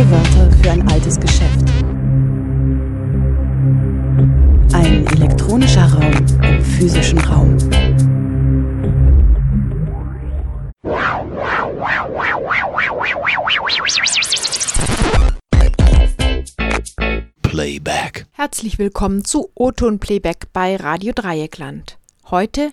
[0.00, 1.60] Neue Wörter für ein altes Geschäft.
[4.72, 6.10] Ein elektronischer Raum
[6.42, 7.58] im physischen Raum.
[17.42, 18.26] Playback.
[18.32, 21.98] Herzlich willkommen zu O-Ton Playback bei Radio Dreieckland.
[22.30, 22.70] Heute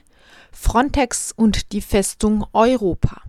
[0.54, 3.27] Frontex und die Festung Europa.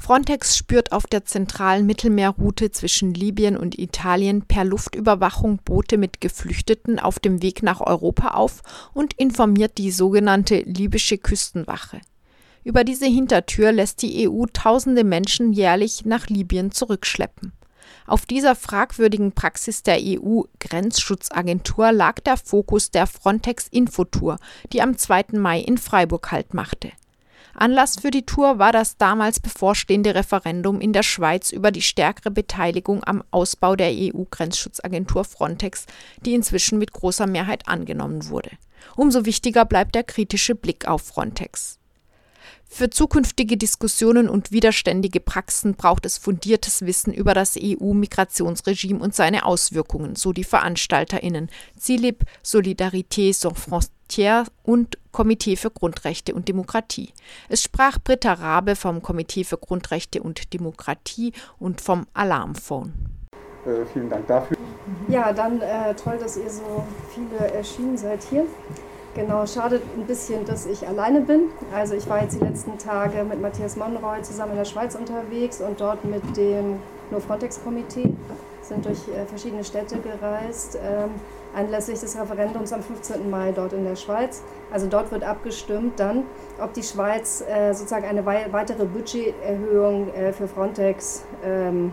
[0.00, 6.98] Frontex spürt auf der zentralen Mittelmeerroute zwischen Libyen und Italien per Luftüberwachung Boote mit Geflüchteten
[6.98, 8.62] auf dem Weg nach Europa auf
[8.94, 12.00] und informiert die sogenannte libysche Küstenwache.
[12.64, 17.52] Über diese Hintertür lässt die EU tausende Menschen jährlich nach Libyen zurückschleppen.
[18.06, 24.38] Auf dieser fragwürdigen Praxis der EU-Grenzschutzagentur lag der Fokus der Frontex-Infotour,
[24.72, 25.24] die am 2.
[25.32, 26.92] Mai in Freiburg Halt machte.
[27.58, 32.30] Anlass für die Tour war das damals bevorstehende Referendum in der Schweiz über die stärkere
[32.30, 35.86] Beteiligung am Ausbau der EU-Grenzschutzagentur Frontex,
[36.24, 38.50] die inzwischen mit großer Mehrheit angenommen wurde.
[38.96, 41.77] Umso wichtiger bleibt der kritische Blick auf Frontex.
[42.70, 49.46] Für zukünftige Diskussionen und widerständige Praxen braucht es fundiertes Wissen über das EU-Migrationsregime und seine
[49.46, 51.48] Auswirkungen, so die VeranstalterInnen
[51.80, 57.14] CILIB, Solidarité Sans Frontières und Komitee für Grundrechte und Demokratie.
[57.48, 62.92] Es sprach Britta Rabe vom Komitee für Grundrechte und Demokratie und vom Alarmphone.
[63.66, 64.56] Äh, vielen Dank dafür.
[65.08, 68.46] Ja, dann äh, toll, dass ihr so viele erschienen seid hier.
[69.18, 71.48] Genau, schade ein bisschen, dass ich alleine bin.
[71.74, 75.60] Also ich war jetzt die letzten Tage mit Matthias Monroy zusammen in der Schweiz unterwegs
[75.60, 76.78] und dort mit dem
[77.10, 78.12] No Frontex-Komitee,
[78.62, 81.10] sind durch äh, verschiedene Städte gereist, ähm,
[81.52, 83.28] anlässlich des Referendums am 15.
[83.28, 84.44] Mai dort in der Schweiz.
[84.70, 86.22] Also dort wird abgestimmt dann,
[86.62, 91.92] ob die Schweiz äh, sozusagen eine wei weitere Budgeterhöhung äh, für Frontex ähm,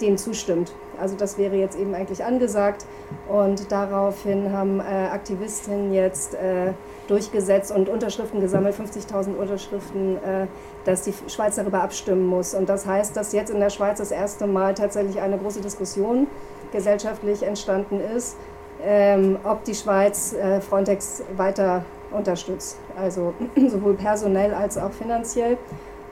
[0.00, 0.72] dem zustimmt.
[1.00, 2.86] Also das wäre jetzt eben eigentlich angesagt
[3.28, 6.72] und daraufhin haben äh, Aktivistinnen jetzt äh,
[7.08, 10.46] durchgesetzt und Unterschriften gesammelt, 50.000 Unterschriften, äh,
[10.84, 12.54] dass die Schweiz darüber abstimmen muss.
[12.54, 16.26] Und das heißt, dass jetzt in der Schweiz das erste Mal tatsächlich eine große Diskussion
[16.72, 18.36] gesellschaftlich entstanden ist,
[18.82, 23.34] ähm, ob die Schweiz äh, Frontex weiter unterstützt, also
[23.68, 25.58] sowohl personell als auch finanziell.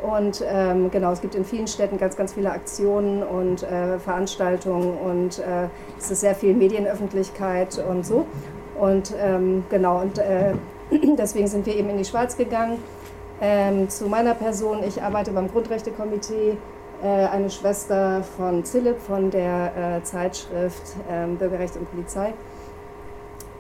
[0.05, 4.99] Und ähm, genau, es gibt in vielen Städten ganz, ganz viele Aktionen und äh, Veranstaltungen
[4.99, 8.27] und äh, es ist sehr viel Medienöffentlichkeit und so.
[8.79, 10.53] Und ähm, genau, und äh,
[11.19, 12.83] deswegen sind wir eben in die Schweiz gegangen.
[13.41, 16.59] Ähm, zu meiner Person, ich arbeite beim Grundrechtekomitee,
[17.03, 22.35] äh, eine Schwester von Zillip von der äh, Zeitschrift ähm, Bürgerrecht und Polizei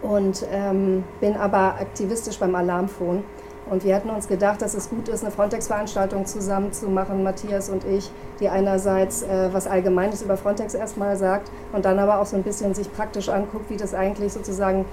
[0.04, 3.24] und ähm, bin aber aktivistisch beim Alarmphone.
[3.70, 7.70] Und wir hatten uns gedacht, dass es gut ist, eine Frontex-Veranstaltung zusammen zu machen, Matthias
[7.70, 12.26] und ich, die einerseits äh, was Allgemeines über Frontex erstmal sagt und dann aber auch
[12.26, 14.84] so ein bisschen sich praktisch anguckt, wie das eigentlich sozusagen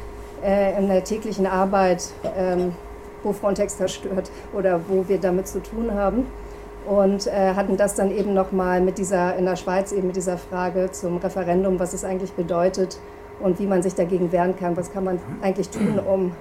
[0.44, 2.74] äh, in der täglichen Arbeit, ähm,
[3.24, 6.28] wo Frontex zerstört oder wo wir damit zu tun haben.
[6.88, 10.38] Und äh, hatten das dann eben nochmal mit dieser, in der Schweiz eben mit dieser
[10.38, 13.00] Frage zum Referendum, was es eigentlich bedeutet
[13.40, 16.32] und wie man sich dagegen wehren kann, was kann man eigentlich tun, um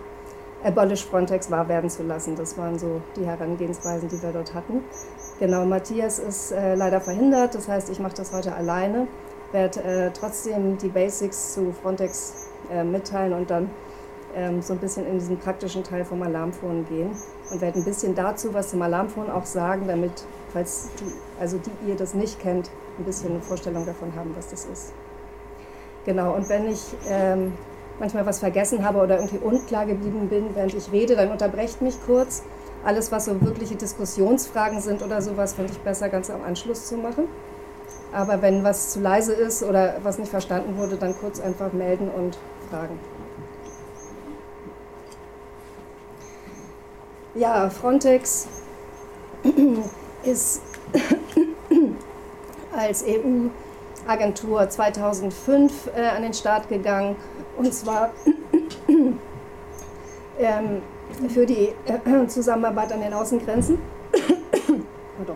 [0.62, 2.36] Abolish Frontex wahr werden zu lassen.
[2.36, 4.84] Das waren so die Herangehensweisen, die wir dort hatten.
[5.38, 9.06] Genau, Matthias ist äh, leider verhindert, das heißt, ich mache das heute alleine,
[9.52, 13.70] werde äh, trotzdem die Basics zu Frontex äh, mitteilen und dann
[14.34, 17.10] ähm, so ein bisschen in diesen praktischen Teil vom Alarmphone gehen
[17.50, 20.12] und werde ein bisschen dazu was zum Alarmphone auch sagen, damit,
[20.52, 24.48] falls die, also die ihr das nicht kennt, ein bisschen eine Vorstellung davon haben, was
[24.48, 24.92] das ist.
[26.04, 27.54] Genau, und wenn ich ähm,
[28.00, 31.94] manchmal was vergessen habe oder irgendwie unklar geblieben bin, während ich rede, dann unterbrecht mich
[32.04, 32.42] kurz.
[32.82, 36.96] Alles, was so wirkliche Diskussionsfragen sind oder sowas, finde ich besser ganz am Anschluss zu
[36.96, 37.28] machen.
[38.10, 42.08] Aber wenn was zu leise ist oder was nicht verstanden wurde, dann kurz einfach melden
[42.08, 42.38] und
[42.70, 42.98] fragen.
[47.34, 48.48] Ja, Frontex
[50.24, 50.62] ist
[52.72, 57.14] als EU-Agentur 2005 äh, an den Start gegangen
[57.60, 58.10] und zwar
[60.38, 60.80] ähm,
[61.28, 63.78] für die äh, Zusammenarbeit an den Außengrenzen.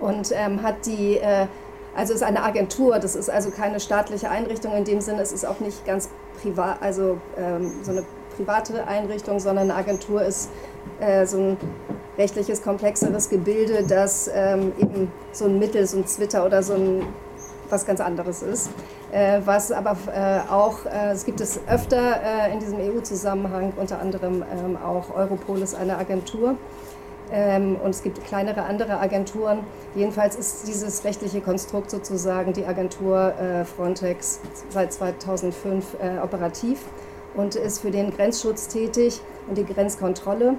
[0.00, 1.46] und ähm, hat die, äh,
[1.94, 5.46] also ist eine Agentur, das ist also keine staatliche Einrichtung in dem Sinne, es ist
[5.46, 6.08] auch nicht ganz
[6.42, 8.04] privat, also ähm, so eine
[8.36, 10.50] private Einrichtung, sondern eine Agentur ist
[10.98, 11.56] äh, so ein
[12.18, 17.06] rechtliches, komplexeres Gebilde, das ähm, eben so ein Mittel, so ein Twitter oder so ein
[17.70, 18.70] was ganz anderes ist.
[19.12, 24.42] Äh, was aber äh, auch, äh, es gibt es öfter in diesem EU-Zusammenhang, unter anderem
[24.42, 26.56] ähm, auch Europol ist eine Agentur,
[27.32, 29.64] Ähm, und es gibt kleinere andere Agenturen.
[29.96, 34.38] Jedenfalls ist dieses rechtliche Konstrukt sozusagen die Agentur Frontex
[34.68, 36.78] seit 2005 äh, operativ
[37.34, 40.54] und ist für den Grenzschutz tätig und die Grenzkontrolle.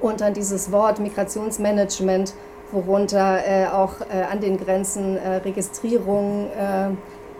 [0.00, 2.34] Und dann dieses Wort Migrationsmanagement,
[2.72, 3.40] worunter
[3.72, 3.94] auch
[4.30, 6.90] an den Grenzen Registrierungen äh,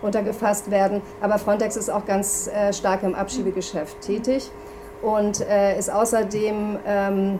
[0.02, 1.02] untergefasst werden.
[1.20, 4.50] Aber Frontex ist auch ganz äh, stark im Abschiebegeschäft tätig
[5.02, 7.38] und äh, ist außerdem ähm,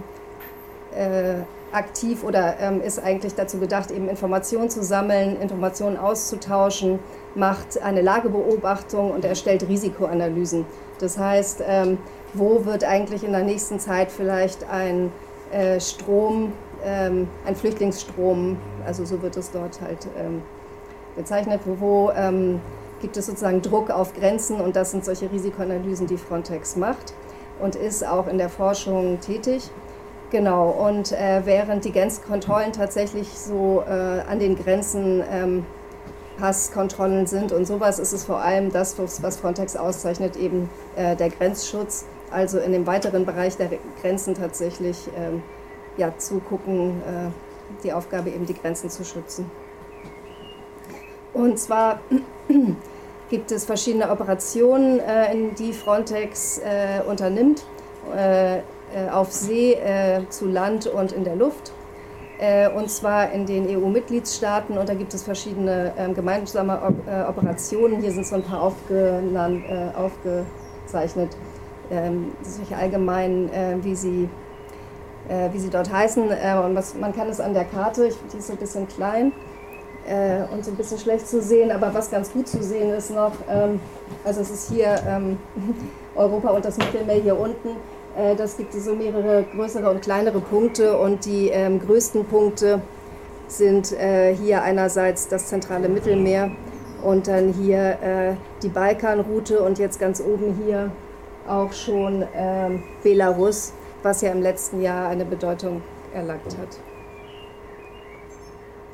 [1.73, 6.99] aktiv oder ähm, ist eigentlich dazu gedacht, eben Informationen zu sammeln, Informationen auszutauschen,
[7.35, 10.67] macht eine Lagebeobachtung und erstellt Risikoanalysen.
[10.99, 11.99] Das heißt, ähm,
[12.35, 15.13] wo wird eigentlich in der nächsten Zeit vielleicht ein
[15.53, 16.53] äh, Strom,
[16.85, 18.56] ähm, ein Flüchtlingsstrom,
[18.87, 20.43] also so wird es dort halt ähm,
[21.17, 22.61] bezeichnet, wo, ähm,
[23.01, 27.15] gibt es sozusagen Druck auf Grenzen und das sind solche Risikoanalysen, die Frontex macht
[27.61, 29.71] und ist auch in der Forschung tätig.
[30.31, 35.67] Genau, und äh, während die Grenzkontrollen tatsächlich so äh, an den Grenzen ähm,
[36.39, 41.31] Passkontrollen sind und sowas, ist es vor allem das, was Frontex auszeichnet, eben äh, der
[41.31, 43.71] Grenzschutz also in dem weiteren Bereich der
[44.01, 45.43] Grenzen tatsächlich ähm,
[45.97, 49.51] ja, zugucken, äh, die Aufgabe eben die Grenzen zu schützen.
[51.32, 52.00] Und zwar
[53.31, 57.65] gibt es verschiedene Operationen, äh, in die Frontex äh, unternimmt,
[58.17, 58.61] äh, äh,
[59.12, 61.73] auf See, äh, zu Land und in der Luft.
[62.75, 66.81] Und zwar in den EU-Mitgliedstaaten und da gibt es verschiedene ähm, gemeinsame
[67.29, 68.00] Operationen.
[68.00, 69.62] Hier sind so ein paar aufgenannt,
[69.94, 71.37] aufgezeichnet
[71.91, 74.29] ähm, solche allgemeinen, äh, wie, sie,
[75.29, 76.31] äh, wie sie dort heißen.
[76.31, 78.88] Äh, und was, man kann es an der Karte, ich, die ist so ein bisschen
[78.88, 79.32] klein
[80.11, 83.11] äh, und so ein bisschen schlecht zu sehen, aber was ganz gut zu sehen ist
[83.11, 83.81] noch, ähm,
[84.25, 85.39] also es ist hier ähm,
[86.17, 87.69] Europa und das Mittelmeer hier unten.
[88.17, 92.83] Äh, das gibt so mehrere größere und kleinere Punkte und die ähm, größten Punkte
[93.47, 96.51] sind äh, hier einerseits das zentrale Mittelmeer
[97.03, 100.91] und dann hier die Balkanroute und jetzt ganz oben hier
[101.49, 103.73] auch schon ähm, Belarus,
[104.03, 105.81] was ja im letzten Jahr eine Bedeutung
[106.13, 106.90] erlangt hat.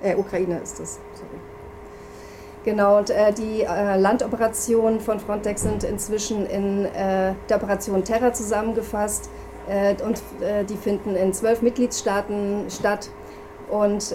[0.02, 1.40] Äh, Ukraine ist das, sorry.
[2.66, 8.32] Genau, und äh, die äh, Landoperationen von Frontex sind inzwischen in äh, der Operation Terra
[8.32, 9.30] zusammengefasst
[9.68, 13.08] äh, und äh, die finden in zwölf Mitgliedstaaten statt
[13.68, 14.14] und,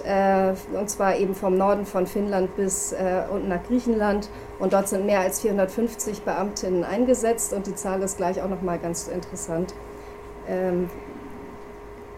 [0.72, 2.94] und zwar eben vom Norden von Finnland bis
[3.30, 4.30] unten nach Griechenland.
[4.58, 8.78] Und dort sind mehr als 450 Beamtinnen eingesetzt und die Zahl ist gleich auch nochmal
[8.78, 9.74] ganz interessant.
[10.48, 10.88] Ähm,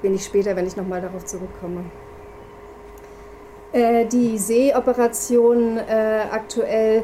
[0.01, 1.87] bin ich später, wenn ich nochmal darauf zurückkomme.
[3.75, 7.03] Äh, die Seeoperationen äh, aktuell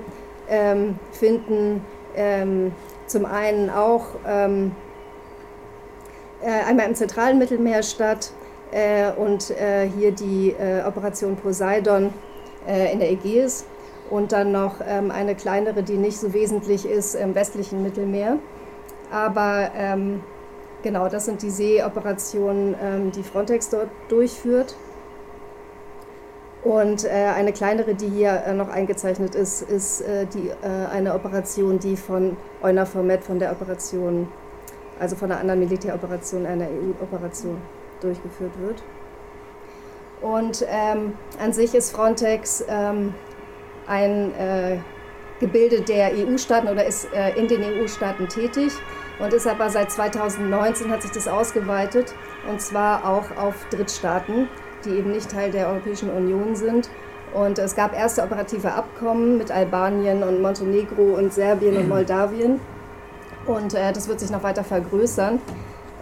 [0.48, 1.84] ähm, finden
[2.14, 2.70] ähm,
[3.08, 4.70] zum einen auch ähm,
[6.40, 8.30] äh, einmal im zentralen Mittelmeer statt,
[8.70, 10.54] äh, und äh, hier die
[10.86, 12.12] Operation Poseidon
[12.92, 13.64] in der Ägäis
[14.10, 18.36] und dann noch ähm, eine kleinere, die nicht so wesentlich ist im westlichen Mittelmeer.
[19.10, 20.22] Aber ähm,
[20.82, 24.76] genau, das sind die Seeoperationen, ähm, die Frontex dort durchführt.
[26.62, 31.78] Und äh, eine kleinere, die hier äh, noch eingezeichnet ist, ist äh, die, eine Operation,
[31.78, 34.28] die von EUNAVFOR von der Operation,
[34.98, 37.56] also von einer anderen Militäroperation, einer EU-Operation
[38.00, 38.82] durchgeführt wird.
[40.20, 43.14] Und ähm, an sich ist Frontex ähm,
[43.86, 44.78] ein äh,
[45.40, 48.72] Gebilde der EU-Staaten oder ist äh, in den EU-Staaten tätig
[49.18, 52.14] und ist aber seit 2019 hat sich das ausgeweitet
[52.48, 54.48] und zwar auch auf Drittstaaten,
[54.84, 56.88] die eben nicht Teil der Europäischen Union sind.
[57.32, 62.60] Und es gab erste operative Abkommen mit Albanien und Montenegro und Serbien und Moldawien.
[63.46, 65.40] Und äh, das wird sich noch weiter vergrößern.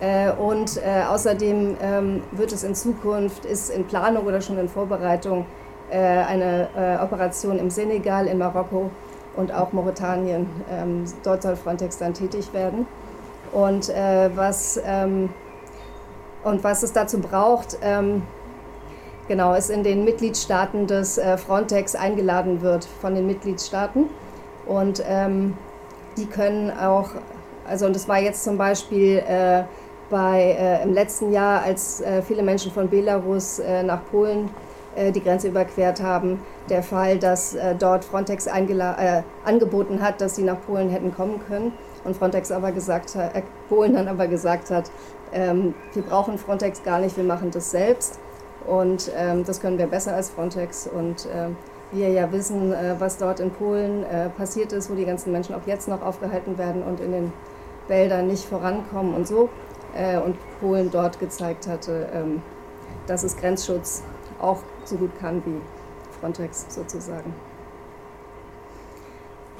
[0.01, 4.69] Äh, und äh, außerdem ähm, wird es in Zukunft, ist in Planung oder schon in
[4.69, 5.45] Vorbereitung
[5.91, 6.69] äh, eine
[7.03, 8.91] Operation im Senegal, in Marokko
[9.37, 10.47] und auch Mauretanien.
[10.71, 12.87] Ähm, dort soll Frontex dann tätig werden.
[13.53, 15.31] Und was, ähm,
[16.45, 17.79] und was es dazu braucht,
[19.29, 24.07] genau, ist in den Mitgliedstaaten des Frontex eingeladen wird von den Mitgliedstaaten.
[24.67, 25.03] Und
[26.17, 27.11] die können auch,
[27.67, 29.23] also und das war jetzt zum Beispiel
[30.11, 34.49] bei, äh, im letzten Jahr, als äh, viele Menschen von Belarus äh, nach Polen
[34.97, 40.37] äh, die Grenze überquert haben, der Fall, dass äh, dort Frontex äh, angeboten hat, dass
[40.37, 41.73] sie nach Polen hätten kommen können
[42.05, 43.33] und Frontex aber gesagt hat,
[43.69, 44.91] Polen dann aber gesagt hat,
[45.33, 48.19] ähm, wir brauchen Frontex gar nicht, wir machen das selbst
[48.67, 51.29] und ähm, das können wir besser als Frontex und
[51.91, 54.05] wir ja wissen, was dort in Polen
[54.37, 57.33] passiert ist, wo die ganzen Menschen auch jetzt noch aufgehalten werden und in den
[57.89, 59.49] Wäldern nicht vorankommen und so
[59.95, 62.43] äh, und Polen dort gezeigt hatte, ähm,
[63.07, 64.03] dass es Grenzschutz
[64.41, 65.61] auch so gut kann wie
[66.21, 67.35] Frontex sozusagen.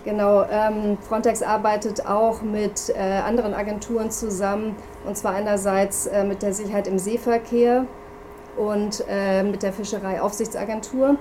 [0.05, 6.43] Genau, ähm, Frontex arbeitet auch mit äh, anderen Agenturen zusammen, und zwar einerseits äh, mit
[6.43, 7.85] der Sicherheit im Seeverkehr
[8.59, 11.17] und äh, mit der Fischereiaufsichtsagentur.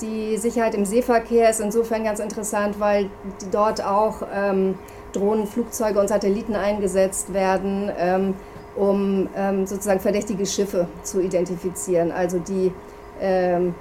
[0.00, 3.08] Die Sicherheit im Seeverkehr ist insofern ganz interessant, weil
[3.50, 4.74] dort auch ähm,
[5.12, 8.34] Drohnen, Flugzeuge und Satelliten eingesetzt werden, ähm,
[8.76, 12.72] um ähm, sozusagen verdächtige Schiffe zu identifizieren, also die
[13.20, 13.74] ähm,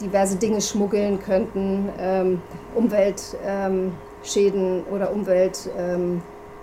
[0.00, 2.40] diverse Dinge schmuggeln könnten, ähm,
[2.74, 3.92] Umweltschäden
[4.24, 5.12] ähm, oder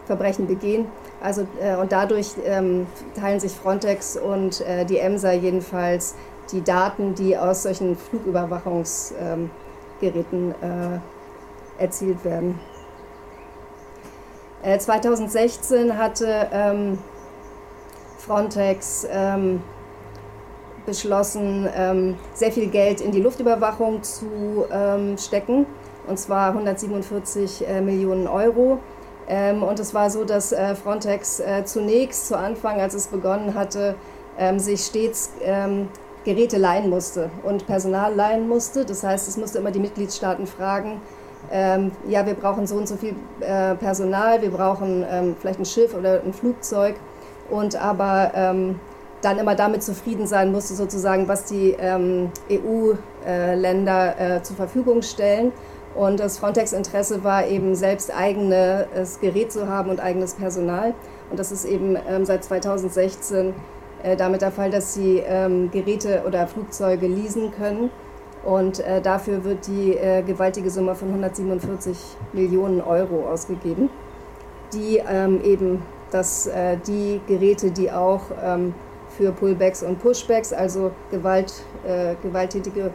[0.02, 0.88] Umweltverbrechen begehen.
[1.22, 2.88] Also, äh, und dadurch ähm,
[3.20, 6.16] teilen sich Frontex und äh, die EMSA jedenfalls
[6.52, 11.00] die Daten, die aus solchen Flugüberwachungsgeräten äh,
[11.82, 12.60] erzielt werden.
[14.64, 17.00] 2016 äh, hatte ähm,
[18.18, 19.62] Frontex ähm,
[20.86, 25.66] beschlossen, ähm, sehr viel Geld in die Luftüberwachung zu ähm, stecken,
[26.08, 28.80] und zwar 147 äh, Millionen Euro.
[29.32, 33.56] Ähm, und es war so, dass äh, Frontex äh, zunächst zu Anfang, als es begonnen
[33.56, 33.96] hatte,
[34.38, 35.88] ähm, sich stets ähm,
[36.26, 38.84] Geräte leihen musste und Personal leihen musste.
[38.84, 41.02] Das heißt, es musste immer die Mitgliedstaaten fragen,
[42.08, 45.04] ja, wir brauchen so und so viel äh, Personal, wir brauchen
[45.40, 46.96] vielleicht ein Schiff oder ein Flugzeug
[47.50, 48.54] und aber
[49.22, 51.76] dann immer damit zufrieden sein musste, sozusagen, was die
[52.50, 55.52] EU-Länder zur Verfügung stellen.
[55.96, 60.94] Und das Frontex-Interesse war eben selbst eigenes Gerät zu haben und eigenes Personal.
[61.30, 63.54] Und das ist eben ähm, seit 2016
[64.04, 67.92] äh, damit der Fall, dass sie ähm, Geräte oder Flugzeuge leasen können.
[68.44, 71.98] Und äh, dafür wird die äh, gewaltige Summe von 147
[72.34, 73.90] Millionen Euro ausgegeben,
[74.74, 76.50] die ähm, eben dass
[76.88, 78.20] die Geräte, die auch
[79.08, 81.54] für Pullbacks und Pushbacks, also Gewalt,
[82.22, 82.92] gewalttätige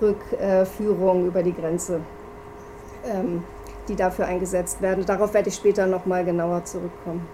[0.00, 2.02] Rückführung über die Grenze,
[3.04, 3.44] ähm,
[3.88, 5.04] die dafür eingesetzt werden.
[5.06, 7.26] Darauf werde ich später nochmal genauer zurückkommen.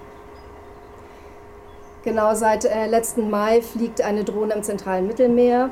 [2.04, 5.70] Genau seit äh, letzten Mai fliegt eine Drohne im zentralen Mittelmeer,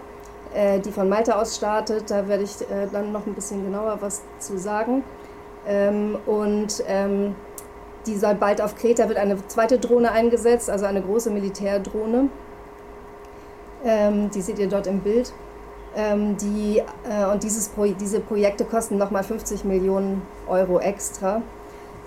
[0.55, 2.11] äh, die von Malta aus startet.
[2.11, 5.05] Da werde ich äh, dann noch ein bisschen genauer was zu sagen.
[5.67, 7.35] Ähm, und ähm,
[8.07, 12.29] die soll bald auf Kreta wird eine zweite Drohne eingesetzt, also eine große Militärdrohne.
[13.85, 15.33] Ähm, die seht ihr dort im Bild.
[15.97, 21.41] Ähm, die, äh, und dieses Pro diese Projekte kosten nochmal 50 Millionen Euro extra.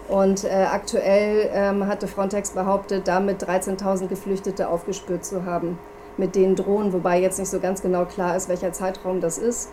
[0.07, 5.77] Und äh, aktuell ähm, hatte Frontex behauptet, damit 13.000 Geflüchtete aufgespürt zu haben
[6.17, 9.69] mit den Drohnen, wobei jetzt nicht so ganz genau klar ist, welcher Zeitraum das ist.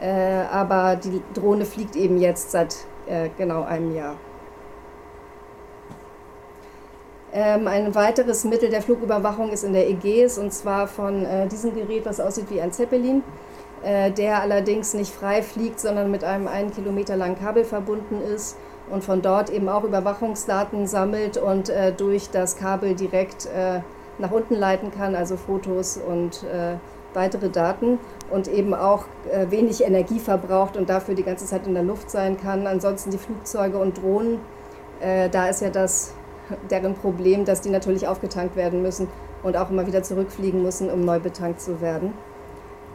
[0.00, 2.76] Äh, aber die Drohne fliegt eben jetzt seit
[3.06, 4.16] äh, genau einem Jahr.
[7.32, 11.74] Ähm, ein weiteres Mittel der Flugüberwachung ist in der Ägäis und zwar von äh, diesem
[11.74, 13.22] Gerät, was aussieht wie ein Zeppelin,
[13.82, 18.56] der allerdings nicht frei fliegt, sondern mit einem einen Kilometer langen Kabel verbunden ist
[18.90, 23.80] und von dort eben auch Überwachungsdaten sammelt und äh, durch das Kabel direkt äh,
[24.18, 26.76] nach unten leiten kann, also Fotos und äh,
[27.14, 27.98] weitere Daten
[28.30, 32.10] und eben auch äh, wenig Energie verbraucht und dafür die ganze Zeit in der Luft
[32.10, 32.66] sein kann.
[32.66, 34.38] Ansonsten die Flugzeuge und Drohnen,
[35.00, 36.12] da ist ja das
[36.70, 39.08] deren Problem, dass die natürlich aufgetankt werden müssen
[39.42, 42.12] und auch immer wieder zurückfliegen müssen, um neu betankt zu werden.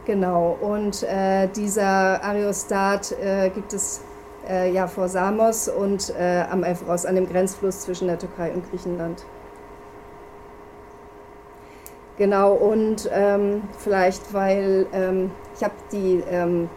[0.06, 4.00] Genau, und äh, dieser Aerostat äh, gibt es
[4.48, 8.70] äh, ja vor Samos und äh, am Evros, an dem Grenzfluss zwischen der Türkei und
[8.70, 9.24] Griechenland.
[12.18, 16.70] Genau, und ähm, vielleicht, weil ähm, ich habe die, ähm,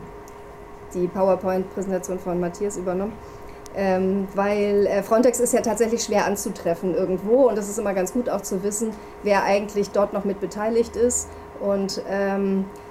[0.96, 3.14] die PowerPoint-Präsentation von Matthias übernommen
[3.76, 8.12] ähm, weil äh, Frontex ist ja tatsächlich schwer anzutreffen irgendwo und das ist immer ganz
[8.12, 8.92] gut auch zu wissen,
[9.24, 11.30] wer eigentlich dort noch mit beteiligt ist.
[11.60, 12.89] Und ähm, äh,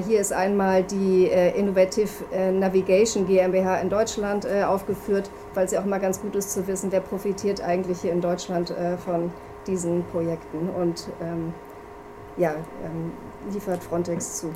[0.00, 5.72] hier ist einmal die äh, Innovative äh, Navigation GmbH in Deutschland äh, aufgeführt, weil es
[5.72, 8.96] ja auch mal ganz gut ist zu wissen, wer profitiert eigentlich hier in Deutschland äh,
[8.98, 9.32] von
[9.66, 11.54] diesen Projekten und ähm,
[12.36, 13.12] ja, ähm,
[13.52, 14.50] liefert Frontex zu.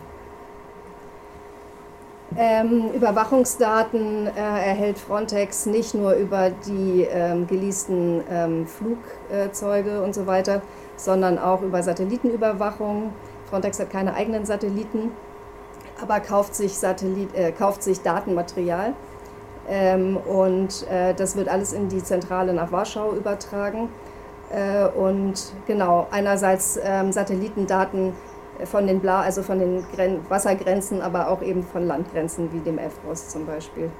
[2.36, 10.26] Ähm, Überwachungsdaten äh, erhält Frontex nicht nur über die ähm, geleasten ähm, Flugzeuge und so
[10.26, 10.62] weiter,
[10.96, 13.12] sondern auch über Satellitenüberwachung.
[13.50, 15.12] Frontex hat keine eigenen Satelliten,
[16.00, 18.94] aber kauft sich, Satellit, äh, kauft sich Datenmaterial.
[19.68, 23.88] Ähm, und äh, das wird alles in die Zentrale nach Warschau übertragen.
[24.50, 28.12] Äh, und genau, einerseits ähm, Satellitendaten
[28.64, 32.78] von den Bla, also von den Gren Wassergrenzen, aber auch eben von Landgrenzen wie dem
[32.78, 33.90] Evros zum Beispiel.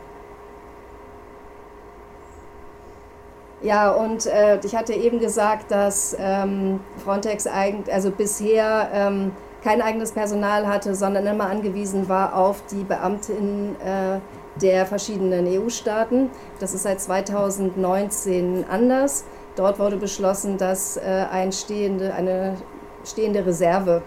[3.65, 9.81] Ja, und äh, ich hatte eben gesagt, dass ähm, Frontex eigentlich, also bisher ähm, kein
[9.81, 14.21] eigenes Personal hatte, sondern immer angewiesen war auf die Beamtinnen äh,
[14.61, 16.31] der verschiedenen EU-Staaten.
[16.61, 19.25] Das ist seit 2019 anders.
[19.57, 22.59] Dort wurde beschlossen, dass äh, ein stehende, eine
[23.03, 24.03] stehende Reserve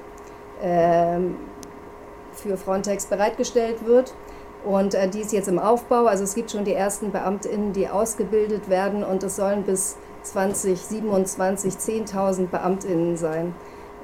[0.61, 1.17] äh,
[2.33, 4.13] für Frontex bereitgestellt wird.
[4.67, 6.07] Und äh, die ist jetzt im Aufbau.
[6.07, 11.75] Also es gibt schon die ersten BeamtInnen, die ausgebildet werden und es sollen bis 2027
[11.75, 13.55] 10.000 BeamtInnen sein.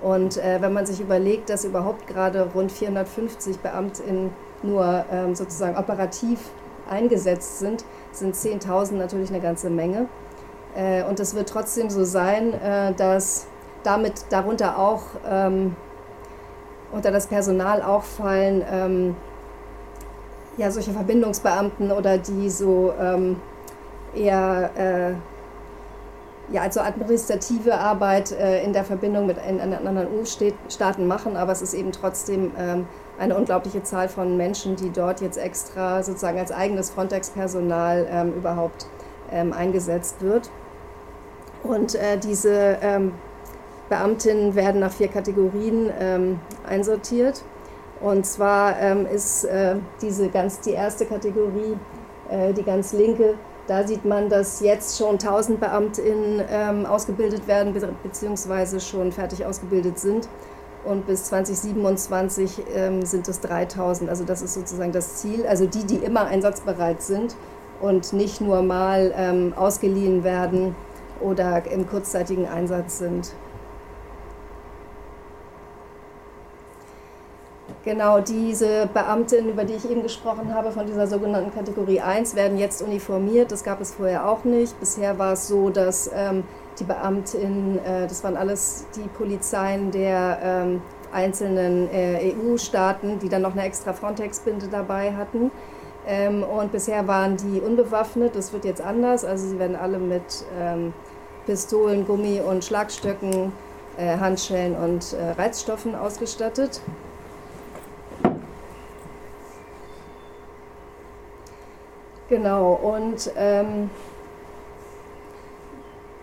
[0.02, 4.30] Und äh, wenn man sich überlegt, dass überhaupt gerade rund 450 BeamtInnen
[4.64, 6.40] nur ähm, sozusagen operativ
[6.90, 10.08] eingesetzt sind, sind 10.000 natürlich eine ganze Menge.
[10.78, 13.48] Äh, und es wird trotzdem so sein, äh, dass
[13.84, 15.76] damit darunter auch ähm,
[16.94, 19.16] unter das Personal auch fallen ähm,
[20.58, 23.38] ja, solche Verbindungsbeamten oder die so ähm,
[24.16, 31.08] eher äh, ja, also administrative Arbeit äh, in der Verbindung mit in, in anderen EU-Staaten
[31.08, 32.86] machen, aber es ist eben trotzdem ähm,
[33.18, 38.88] eine unglaubliche Zahl von Menschen, die dort jetzt extra sozusagen als eigenes Frontex-Personal ähm, überhaupt
[39.32, 40.50] ähm, eingesetzt wird.
[41.64, 43.14] Und äh, diese ähm,
[43.90, 47.44] Beamtinnen werden nach vier Kategorien ähm, einsortiert.
[48.04, 51.78] Und zwar ähm, ist äh, diese ganz die erste Kategorie,
[52.30, 57.74] äh, die ganz linke, da sieht man, dass jetzt schon 1000 BeamtInnen ähm, ausgebildet werden,
[58.04, 60.28] beziehungsweise schon fertig ausgebildet sind.
[60.84, 64.10] Und bis 2027 ähm, sind es 3000.
[64.10, 65.48] Also das ist sozusagen das Ziel.
[65.48, 67.38] Also die, die immer einsatzbereit sind
[67.80, 70.76] und nicht nur mal ähm, ausgeliehen werden
[71.22, 73.34] oder im kurzzeitigen Einsatz sind.
[77.86, 82.58] Genau, diese Beamtinnen, über die ich eben gesprochen habe, von dieser sogenannten Kategorie 1, werden
[82.58, 83.52] jetzt uniformiert.
[83.52, 84.80] Das gab es vorher auch nicht.
[84.80, 86.46] Bisher war es so, dass ähm,
[86.80, 90.82] die Beamtinnen, äh, das waren alles die Polizeien der ähm,
[91.12, 95.52] einzelnen äh, EU-Staaten, die dann noch eine extra Frontex-Binde dabei hatten.
[96.08, 98.34] Ähm, und bisher waren die unbewaffnet.
[98.34, 99.26] Das wird jetzt anders.
[99.26, 100.94] Also sie werden alle mit ähm,
[101.46, 103.52] Pistolen, Gummi und Schlagstöcken,
[103.98, 106.80] äh, Handschellen und äh, Reizstoffen ausgestattet.
[112.34, 113.92] Genau, und ähm,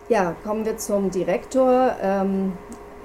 [0.09, 1.95] ja, kommen wir zum Direktor.
[2.03, 2.55] Ähm,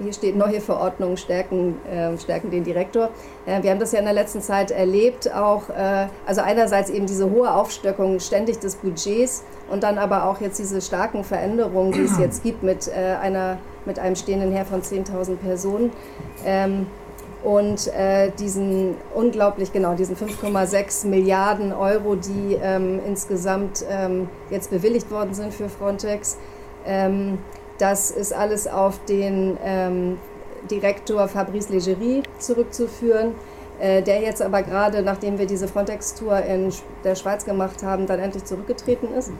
[0.00, 3.10] hier steht neue Verordnungen stärken, äh, stärken den Direktor.
[3.46, 7.06] Äh, wir haben das ja in der letzten Zeit erlebt, auch, äh, also einerseits eben
[7.06, 12.02] diese hohe Aufstockung ständig des Budgets und dann aber auch jetzt diese starken Veränderungen, die
[12.02, 15.92] es jetzt gibt mit, äh, einer, mit einem stehenden Heer von 10.000 Personen.
[16.44, 16.88] Ähm,
[17.42, 25.10] und äh, diesen unglaublich genau diesen 5,6 Milliarden Euro, die ähm, insgesamt ähm, jetzt bewilligt
[25.10, 26.38] worden sind für Frontex.
[26.86, 27.38] Ähm,
[27.78, 30.18] das ist alles auf den ähm,
[30.70, 33.34] Direktor Fabrice Legerie zurückzuführen,
[33.78, 36.72] äh, der jetzt aber gerade, nachdem wir diese Frontex-Tour in
[37.04, 39.30] der Schweiz gemacht haben, dann endlich zurückgetreten ist.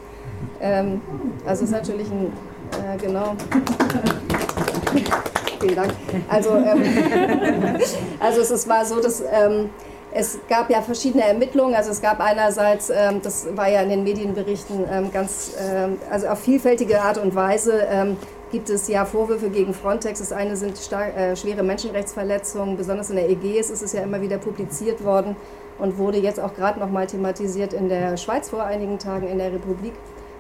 [0.61, 1.01] Ähm,
[1.47, 2.33] also ist natürlich ein,
[2.73, 3.35] äh, genau.
[5.61, 5.93] Vielen Dank.
[6.29, 6.83] Also, ähm,
[8.21, 9.71] also es war so, dass ähm,
[10.13, 11.75] es gab ja verschiedene Ermittlungen.
[11.75, 16.29] Also es gab einerseits, ähm, das war ja in den Medienberichten ähm, ganz, ähm, also
[16.29, 18.17] auf vielfältige Art und Weise ähm,
[18.51, 20.21] gibt es ja Vorwürfe gegen Frontex.
[20.21, 24.39] Das eine sind äh, schwere Menschenrechtsverletzungen, besonders in der Ägäis ist es ja immer wieder
[24.39, 25.37] publiziert worden
[25.79, 29.39] und wurde jetzt auch gerade noch mal thematisiert in der Schweiz vor einigen Tagen in
[29.39, 29.93] der Republik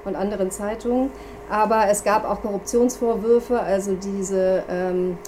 [0.06, 1.10] und anderen Zeitungen.
[1.50, 5.18] Aber es gab auch Korruptionsvorwürfe, also diese ähm,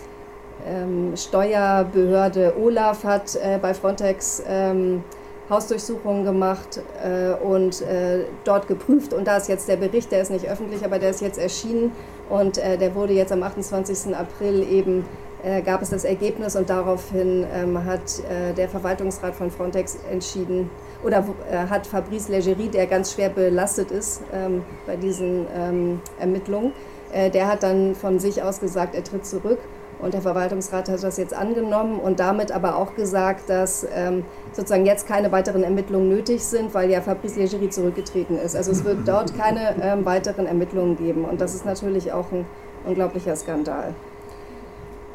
[0.66, 5.04] ähm, Steuerbehörde Olaf hat äh, bei Frontex ähm,
[5.48, 9.14] Hausdurchsuchungen gemacht äh, und äh, dort geprüft.
[9.14, 11.92] Und da ist jetzt der Bericht, der ist nicht öffentlich, aber der ist jetzt erschienen
[12.28, 14.14] und äh, der wurde jetzt am 28.
[14.14, 15.04] April eben
[15.42, 20.68] äh, gab es das Ergebnis und daraufhin ähm, hat äh, der Verwaltungsrat von Frontex entschieden,
[21.02, 26.72] oder äh, hat Fabrice Legerie, der ganz schwer belastet ist ähm, bei diesen ähm, Ermittlungen,
[27.12, 29.58] äh, der hat dann von sich aus gesagt, er tritt zurück.
[30.00, 34.86] Und der Verwaltungsrat hat das jetzt angenommen und damit aber auch gesagt, dass ähm, sozusagen
[34.86, 38.54] jetzt keine weiteren Ermittlungen nötig sind, weil ja Fabrice Legerie zurückgetreten ist.
[38.54, 41.24] Also es wird dort keine ähm, weiteren Ermittlungen geben.
[41.24, 42.46] Und das ist natürlich auch ein
[42.86, 43.92] unglaublicher Skandal.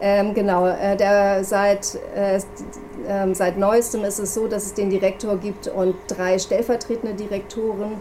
[0.06, 4.90] Ähm, genau, äh, der seit, äh, äh, seit neuestem ist es so, dass es den
[4.90, 7.94] Direktor gibt und drei stellvertretende Direktoren.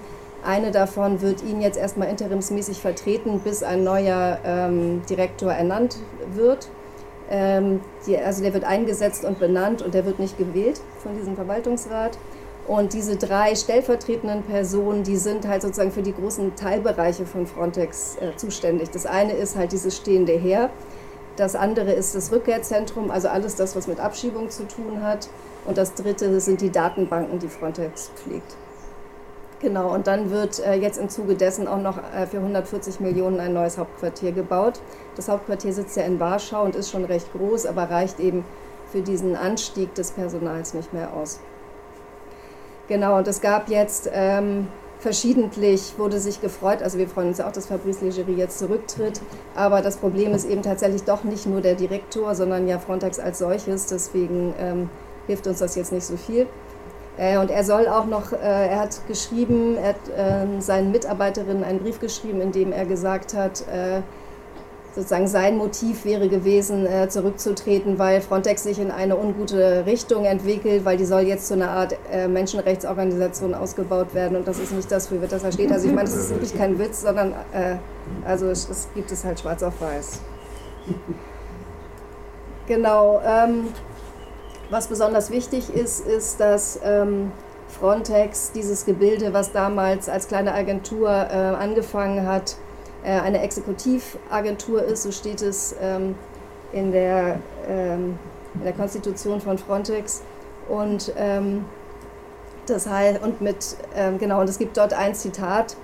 [0.45, 5.99] Eine davon wird ihn jetzt erstmal interimsmäßig vertreten, bis ein neuer ähm, Direktor ernannt
[6.35, 6.69] wird.
[7.31, 11.37] Ähm, die, also der wird eingesetzt und benannt und der wird nicht gewählt von diesem
[11.37, 12.19] Verwaltungsrat.
[12.67, 18.17] Und diese drei stellvertretenden Personen, die sind halt sozusagen für die großen Teilbereiche von Frontex
[18.17, 18.91] äh, zuständig.
[18.91, 20.69] Das eine ist halt dieses stehende Heer
[21.37, 25.29] Das andere ist das Rückkehrzentrum, also alles das, was mit Abschiebung zu tun hat.
[25.65, 28.57] Und das dritte sind die Datenbanken, die Frontex pflegt.
[29.61, 33.39] Genau, und dann wird äh, jetzt im Zuge dessen auch noch äh, für 140 Millionen
[33.39, 34.81] ein neues Hauptquartier gebaut.
[35.15, 38.45] Das Hauptquartier sitzt ja in Warschau und ist schon recht groß, aber reicht eben
[38.91, 41.39] für diesen Anstieg des Personals nicht mehr aus.
[42.89, 44.67] Genau, und es gab jetzt ähm,
[45.03, 49.21] verschiedentlich, wurde sich gefreut, also wir freuen uns ja auch, dass Fabrice Legerie jetzt zurücktritt,
[49.55, 53.39] aber das Problem ist eben tatsächlich doch nicht nur der Direktor, sondern ja Frontex als
[53.39, 54.91] solches, deswegen ähm,
[55.27, 56.47] hilft uns das jetzt nicht so viel.
[57.19, 61.65] Äh, und er soll auch noch, äh, er hat geschrieben, er hat äh, seinen Mitarbeiterinnen
[61.65, 64.03] einen Brief geschrieben, in dem er gesagt hat, äh,
[64.95, 70.85] sozusagen sein Motiv wäre gewesen, äh, zurückzutreten, weil Frontex sich in eine ungute Richtung entwickelt,
[70.85, 74.91] weil die soll jetzt zu einer Art äh, Menschenrechtsorganisation ausgebaut werden und das ist nicht
[74.91, 75.73] das, wofür das da steht.
[75.73, 77.35] Also ich meine, das ist wirklich kein Witz, sondern
[78.25, 80.21] also es gibt es halt schwarz auf weiß.
[82.67, 83.21] Genau.
[83.25, 83.69] Ähm,
[84.71, 87.33] was besonders wichtig ist, ist, dass ähm,
[87.69, 92.57] Frontex, dieses Gebilde, was damals als kleine Agentur äh, angefangen hat,
[93.05, 96.15] äh, eine Exekutivagentur ist, so steht es ähm,
[96.73, 97.39] in, der,
[97.69, 98.19] ähm,
[98.55, 100.23] in der Konstitution von Frontex.
[100.69, 101.65] Und ähm,
[102.67, 105.77] das heißt, und mit, ähm, genau, und es gibt dort ein Zitat,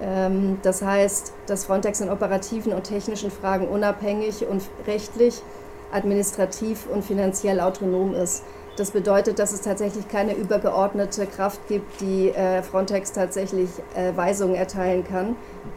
[0.00, 5.42] ähm, das heißt, dass Frontex in operativen und technischen Fragen unabhängig und rechtlich
[5.92, 8.42] administrativ und finanziell autonom ist.
[8.76, 14.54] Das bedeutet, dass es tatsächlich keine übergeordnete Kraft gibt, die äh, Frontex tatsächlich äh, Weisungen
[14.54, 15.34] erteilen kann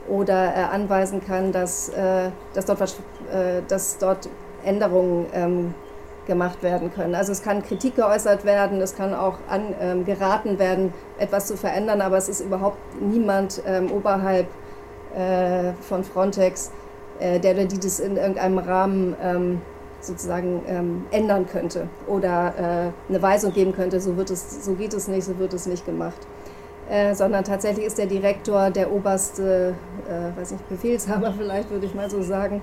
[0.09, 2.93] oder äh, anweisen kann, dass, äh, dass, dort, was,
[3.31, 4.27] äh, dass dort
[4.65, 5.73] Änderungen ähm,
[6.27, 7.15] gemacht werden können.
[7.15, 11.55] Also es kann Kritik geäußert werden, es kann auch an, ähm, geraten werden, etwas zu
[11.55, 14.47] verändern, aber es ist überhaupt niemand ähm, oberhalb
[15.15, 16.71] äh, von Frontex,
[17.21, 19.61] der oder die das in irgendeinem Rahmen ähm,
[20.01, 24.93] sozusagen ähm, ändern könnte oder äh, eine Weisung geben könnte, so, wird es, so geht
[24.93, 26.27] es nicht, so wird es nicht gemacht.
[26.89, 29.75] Äh, sondern tatsächlich ist der Direktor der oberste,
[30.07, 32.61] äh, weiß nicht, Befehlshaber vielleicht, würde ich mal so sagen.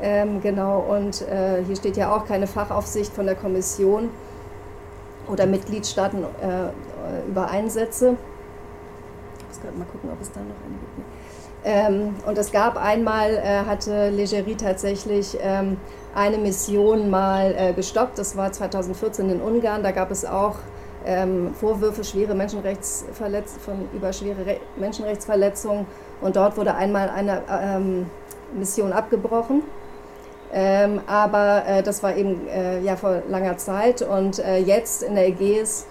[0.00, 4.10] Ähm, genau, und äh, hier steht ja auch keine Fachaufsicht von der Kommission
[5.28, 8.16] oder Mitgliedstaaten äh, über Einsätze.
[9.38, 11.13] Ich muss gerade mal gucken, ob es da noch eine gibt.
[11.64, 15.78] Ähm, und es gab einmal, äh, hatte Legerie tatsächlich ähm,
[16.14, 18.18] eine Mission mal äh, gestoppt.
[18.18, 19.82] Das war 2014 in Ungarn.
[19.82, 20.56] Da gab es auch
[21.06, 25.86] ähm, Vorwürfe schwere Menschenrechtsverletz von, über schwere Re Menschenrechtsverletzungen.
[26.20, 28.06] Und dort wurde einmal eine ähm,
[28.54, 29.62] Mission abgebrochen.
[30.52, 34.02] Ähm, aber äh, das war eben äh, ja vor langer Zeit.
[34.02, 35.86] Und äh, jetzt in der Ägäis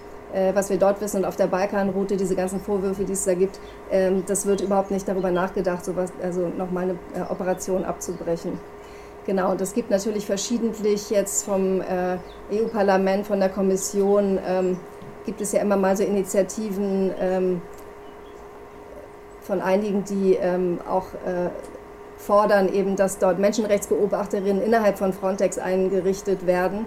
[0.54, 3.60] was wir dort wissen und auf der Balkanroute, diese ganzen Vorwürfe, die es da gibt,
[3.92, 8.60] ähm, das wird überhaupt nicht darüber nachgedacht, sowas, also nochmal eine äh, Operation abzubrechen.
[9.26, 12.18] Genau, und es gibt natürlich verschiedentlich jetzt vom äh,
[12.52, 14.78] EU-Parlament, von der Kommission, ähm,
[15.26, 17.62] gibt es ja immer mal so Initiativen ähm,
[19.40, 20.38] von einigen, die
[20.88, 21.50] auch äh,
[22.18, 26.86] fordern, eben, dass dort Menschenrechtsbeobachterinnen innerhalb von Frontex eingerichtet werden.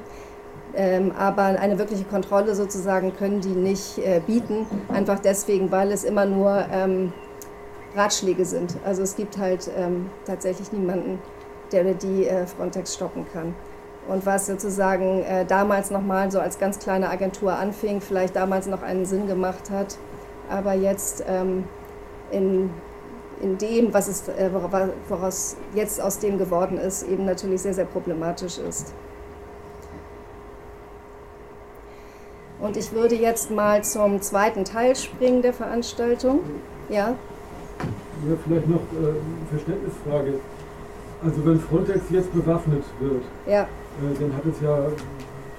[0.77, 6.05] Ähm, aber eine wirkliche Kontrolle sozusagen können die nicht äh, bieten, einfach deswegen, weil es
[6.05, 7.15] immer nur ähm,
[7.95, 8.77] Ratschläge sind.
[8.85, 11.19] Also es gibt halt ähm, tatsächlich niemanden,
[11.73, 13.55] der oder die äh, Frontex stoppen kann.
[14.07, 18.83] Und was sozusagen äh, damals nochmal so als ganz kleine Agentur anfing, vielleicht damals noch
[18.83, 19.97] einen Sinn gemacht hat,
[20.51, 21.65] aber jetzt ähm,
[22.31, 22.71] in,
[23.41, 24.51] in dem, was es, äh,
[25.09, 28.93] woraus jetzt aus dem geworden ist, eben natürlich sehr, sehr problematisch ist.
[32.67, 36.41] Und ich würde jetzt mal zum zweiten Teil springen der Veranstaltung.
[36.89, 37.15] Ja?
[38.29, 39.15] Ja, vielleicht noch äh,
[39.51, 40.41] Verständnisfrage.
[41.25, 43.63] Also wenn Frontex jetzt bewaffnet wird, ja.
[43.63, 43.67] äh,
[44.19, 44.79] dann hat es ja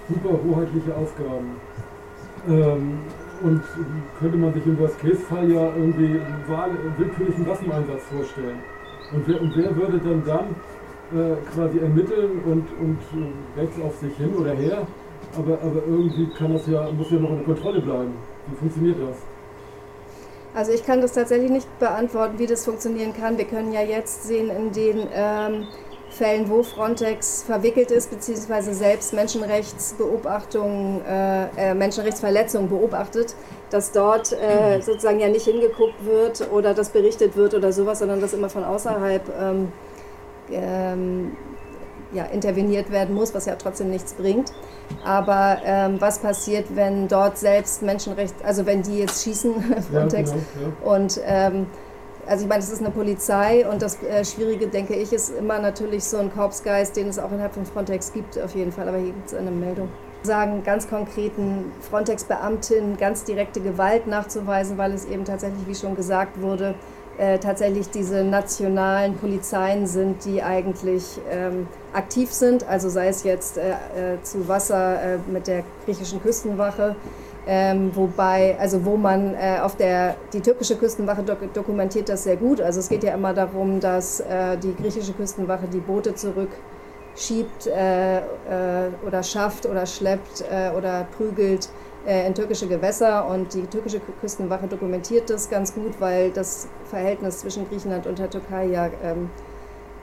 [0.09, 1.55] super hoheitliche Aufgaben.
[2.49, 2.99] Ähm,
[3.41, 3.61] und
[4.19, 8.59] könnte man sich im Worst-Case-Fall ja irgendwie einen willkürlichen Waffeneinsatz vorstellen.
[9.13, 10.55] Und wer, und wer würde dann dann
[11.13, 14.85] äh, quasi ermitteln und, und äh, rechts auf sich hin oder her
[15.37, 18.13] aber, aber irgendwie kann das ja, muss ja noch in der Kontrolle bleiben.
[18.47, 19.17] Wie funktioniert das?
[20.53, 23.37] Also ich kann das tatsächlich nicht beantworten, wie das funktionieren kann.
[23.37, 25.67] Wir können ja jetzt sehen in den ähm,
[26.09, 33.35] Fällen, wo Frontex verwickelt ist, beziehungsweise selbst Menschenrechtsbeobachtungen, äh, äh, Menschenrechtsverletzungen beobachtet,
[33.69, 38.19] dass dort äh, sozusagen ja nicht hingeguckt wird oder das berichtet wird oder sowas, sondern
[38.21, 39.71] dass immer von außerhalb ähm,
[40.51, 41.37] ähm,
[42.13, 44.51] ja, interveniert werden muss, was ja trotzdem nichts bringt.
[45.03, 49.53] Aber ähm, was passiert, wenn dort selbst Menschenrecht, also wenn die jetzt schießen,
[49.91, 50.95] Frontex, ja, genau, ja.
[50.95, 51.67] und ähm,
[52.27, 55.59] also ich meine, es ist eine Polizei und das äh, Schwierige, denke ich, ist immer
[55.59, 58.87] natürlich so ein Korpsgeist, den es auch innerhalb von Frontex gibt, auf jeden Fall.
[58.89, 59.89] Aber hier gibt es eine Meldung.
[60.23, 66.41] Sagen ganz konkreten Frontex-Beamtinnen ganz direkte Gewalt nachzuweisen, weil es eben tatsächlich, wie schon gesagt
[66.41, 66.75] wurde,
[67.17, 72.67] äh, tatsächlich diese nationalen Polizeien sind, die eigentlich ähm, aktiv sind.
[72.67, 76.95] Also sei es jetzt äh, äh zu Wasser äh, mit der griechischen Küstenwache
[77.49, 82.59] ähm, wobei, also wo man auf der, die türkische Küstenwache dok dokumentiert das sehr gut.
[82.59, 84.21] Also es geht ja immer darum, dass
[84.61, 87.69] die griechische Küstenwache die Boote zurückschiebt
[89.07, 90.43] oder schafft oder schleppt
[90.77, 91.69] oder prügelt
[92.07, 97.67] in türkische Gewässer und die türkische Küstenwache dokumentiert das ganz gut, weil das Verhältnis zwischen
[97.67, 99.29] Griechenland und der Türkei ja ähm,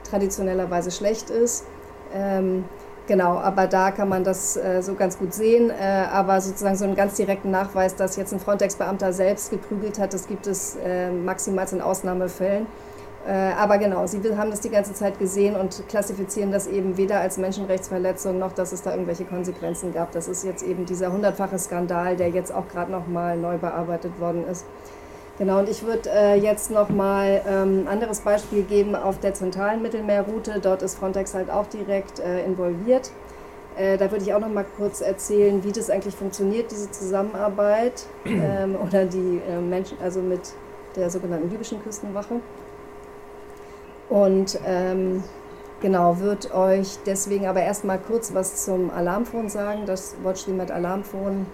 [0.03, 1.65] traditionellerweise schlecht ist.
[2.13, 2.65] Ähm,
[3.07, 5.69] Genau, aber da kann man das äh, so ganz gut sehen.
[5.69, 10.13] Äh, aber sozusagen so einen ganz direkten Nachweis, dass jetzt ein Frontex-Beamter selbst geprügelt hat,
[10.13, 12.65] das gibt es äh, maximal in Ausnahmefällen.
[13.27, 17.19] Äh, aber genau, sie haben das die ganze Zeit gesehen und klassifizieren das eben weder
[17.19, 20.11] als Menschenrechtsverletzung noch, dass es da irgendwelche Konsequenzen gab.
[20.11, 24.45] Das ist jetzt eben dieser hundertfache Skandal, der jetzt auch gerade nochmal neu bearbeitet worden
[24.47, 24.65] ist.
[25.39, 29.81] Genau, und ich würde äh, jetzt nochmal ähm, ein anderes Beispiel geben auf der zentralen
[29.81, 30.59] Mittelmeerroute.
[30.61, 33.11] Dort ist Frontex halt auch direkt äh, involviert.
[33.75, 38.05] Äh, da würde ich auch noch mal kurz erzählen, wie das eigentlich funktioniert, diese Zusammenarbeit
[38.25, 40.41] ähm, oder die äh, Menschen, also mit
[40.95, 42.35] der sogenannten libyschen Küstenwache.
[44.09, 45.23] Und ähm,
[45.81, 49.85] genau, wird euch deswegen aber erstmal kurz was zum Alarmphone sagen.
[49.85, 51.45] Das Watchstream mit Alarmphone,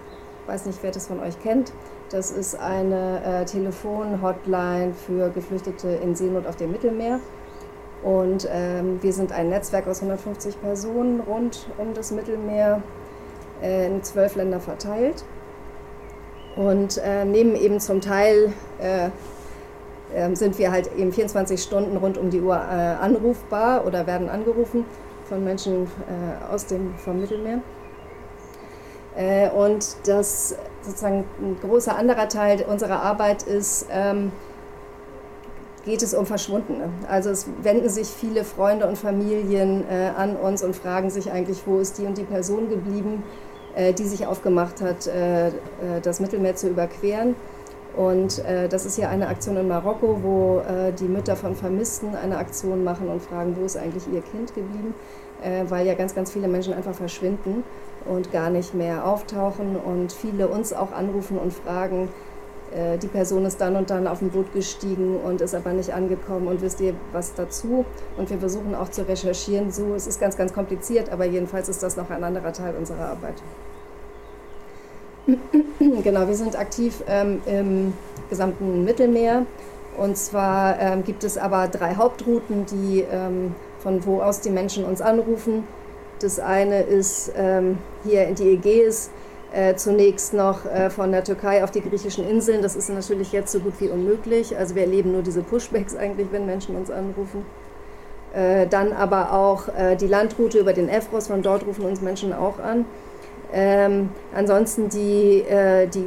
[0.46, 1.72] weiß nicht, wer das von euch kennt.
[2.10, 7.20] Das ist eine äh, Telefon-Hotline für Geflüchtete in Seenot auf dem Mittelmeer.
[8.02, 12.82] Und ähm, wir sind ein Netzwerk aus 150 Personen rund um das Mittelmeer
[13.62, 15.24] äh, in zwölf Länder verteilt.
[16.56, 19.08] Und äh, nehmen eben zum Teil, äh,
[20.34, 24.84] sind wir halt eben 24 Stunden rund um die Uhr äh, anrufbar oder werden angerufen
[25.24, 27.60] von Menschen äh, aus dem, vom Mittelmeer.
[29.16, 34.32] Äh, und das sozusagen ein großer anderer Teil unserer Arbeit ist, ähm,
[35.84, 36.90] geht es um Verschwundene.
[37.08, 39.84] Also es wenden sich viele Freunde und Familien
[40.16, 43.24] an uns und fragen sich eigentlich, wo ist die und die Person geblieben,
[43.98, 45.10] die sich aufgemacht hat,
[46.04, 47.34] das Mittelmeer zu überqueren.
[47.96, 52.14] Und äh, das ist ja eine Aktion in Marokko, wo äh, die Mütter von Vermissten
[52.14, 54.94] eine Aktion machen und fragen, wo ist eigentlich ihr Kind geblieben,
[55.66, 57.64] weil ja ganz, ganz viele Menschen einfach verschwinden
[58.04, 62.10] und gar nicht mehr auftauchen und viele uns auch anrufen und fragen,
[62.74, 65.92] äh, die Person ist dann und dann auf dem Boot gestiegen und ist aber nicht
[65.92, 67.84] angekommen und wisst ihr was dazu?
[68.16, 69.70] Und wir versuchen auch zu recherchieren.
[69.70, 73.08] So, es ist ganz, ganz kompliziert, aber jedenfalls ist das noch ein anderer Teil unserer
[73.10, 73.34] Arbeit.
[76.02, 77.92] genau, wir sind aktiv ähm, im
[78.30, 79.46] gesamten Mittelmeer.
[79.96, 84.84] Und zwar ähm, gibt es aber drei Hauptrouten, die, ähm, von wo aus die Menschen
[84.84, 85.64] uns anrufen.
[86.20, 89.10] Das eine ist ähm, hier in die Ägäis,
[89.52, 92.62] äh, zunächst noch äh, von der Türkei auf die griechischen Inseln.
[92.62, 94.56] Das ist natürlich jetzt so gut wie unmöglich.
[94.56, 97.44] Also wir erleben nur diese Pushbacks eigentlich, wenn Menschen uns anrufen.
[98.34, 102.32] Äh, dann aber auch äh, die Landroute über den Evros, von dort rufen uns Menschen
[102.32, 102.86] auch an.
[103.52, 106.06] Ähm, ansonsten die, äh, die,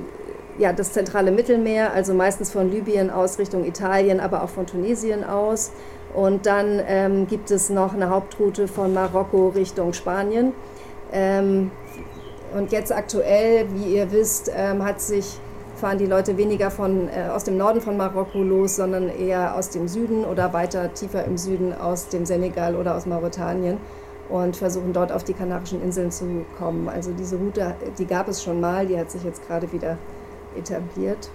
[0.57, 5.23] ja, das zentrale Mittelmeer, also meistens von Libyen aus Richtung Italien, aber auch von Tunesien
[5.23, 5.71] aus.
[6.13, 10.53] Und dann ähm, gibt es noch eine Hauptroute von Marokko Richtung Spanien.
[11.11, 11.71] Ähm,
[12.55, 15.37] und jetzt aktuell, wie ihr wisst, ähm, hat sich,
[15.75, 19.71] fahren die Leute weniger von, äh, aus dem Norden von Marokko los, sondern eher aus
[19.71, 23.77] dem Süden oder weiter tiefer im Süden aus dem Senegal oder aus Mauretanien
[24.29, 26.89] und versuchen dort auf die Kanarischen Inseln zu kommen.
[26.89, 29.97] Also diese Route, die gab es schon mal, die hat sich jetzt gerade wieder
[30.57, 31.29] etabliert.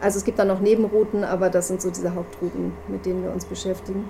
[0.00, 3.32] Also es gibt dann noch Nebenrouten, aber das sind so diese Hauptrouten, mit denen wir
[3.32, 4.08] uns beschäftigen.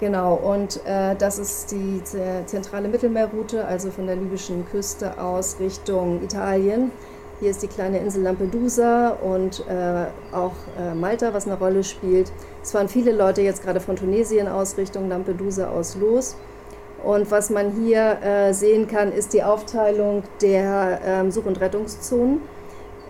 [0.00, 2.02] Genau, und äh, das ist die
[2.46, 6.90] zentrale Mittelmeerroute, also von der libyschen Küste aus Richtung Italien.
[7.40, 12.30] Hier ist die kleine Insel Lampedusa und äh, auch äh, Malta, was eine Rolle spielt.
[12.62, 16.36] Es fahren viele Leute jetzt gerade von Tunesien aus Richtung Lampedusa aus los.
[17.02, 22.42] Und was man hier äh, sehen kann, ist die Aufteilung der ähm, Such- und Rettungszonen.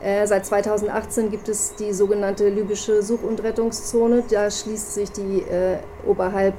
[0.01, 4.23] Äh, seit 2018 gibt es die sogenannte libysche Such- und Rettungszone.
[4.31, 6.55] Da schließt sich die äh, oberhalb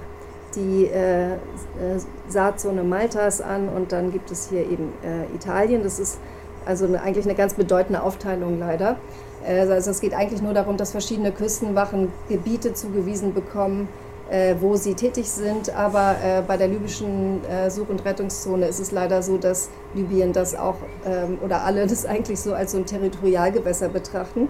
[0.58, 1.38] die äh, äh,
[2.28, 4.92] Saatzone Maltas an und dann gibt es hier eben
[5.34, 5.84] Italien.
[5.84, 6.20] Das ist
[6.66, 8.98] also eigentlich eine ganz bedeutende Aufteilung leider.
[9.46, 13.88] Äh, also es geht eigentlich nur darum, dass verschiedene Küstenwachen Gebiete zugewiesen bekommen,
[14.30, 15.76] äh, wo sie tätig sind.
[15.76, 20.56] Aber äh, bei der libyschen Such- und Rettungszone ist es leider so, dass Libyen das
[20.56, 24.50] auch ähm, oder alle das eigentlich so als so ein Territorialgewässer betrachten.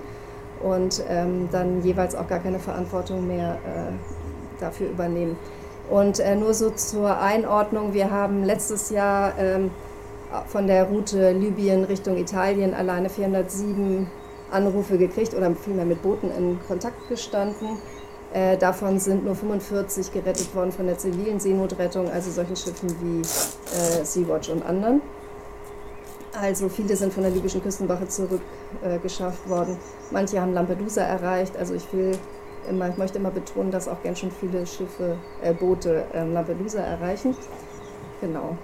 [0.64, 3.58] und ähm, dann jeweils auch gar keine Verantwortung mehr
[4.60, 5.36] dafür übernehmen.
[5.90, 9.72] Und nur so zur Einordnung, wir haben letztes Jahr ähm,
[10.48, 14.08] von der Route Libyen Richtung Italien alleine 407
[14.52, 17.78] Anrufe gekriegt oder vielmehr mit Booten in Kontakt gestanden.
[18.34, 23.22] Äh, davon sind nur 45 gerettet worden von der zivilen Seenotrettung, also solchen Schiffen wie
[23.22, 25.02] äh, Sea-Watch und anderen.
[26.40, 29.78] Also viele sind von der libyschen Küstenwache zurückgeschafft äh, worden.
[30.12, 31.58] Manche haben Lampedusa erreicht.
[31.58, 32.18] Also ich will
[32.70, 36.80] immer, ich möchte immer betonen, dass auch ganz schön viele Schiffe, äh, Boote äh, Lampedusa
[36.80, 37.36] erreichen.
[38.22, 38.58] Genau.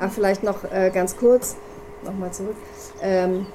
[0.00, 1.56] Ah, vielleicht noch äh, ganz kurz,
[2.04, 2.56] nochmal zurück.
[3.02, 3.46] Ähm,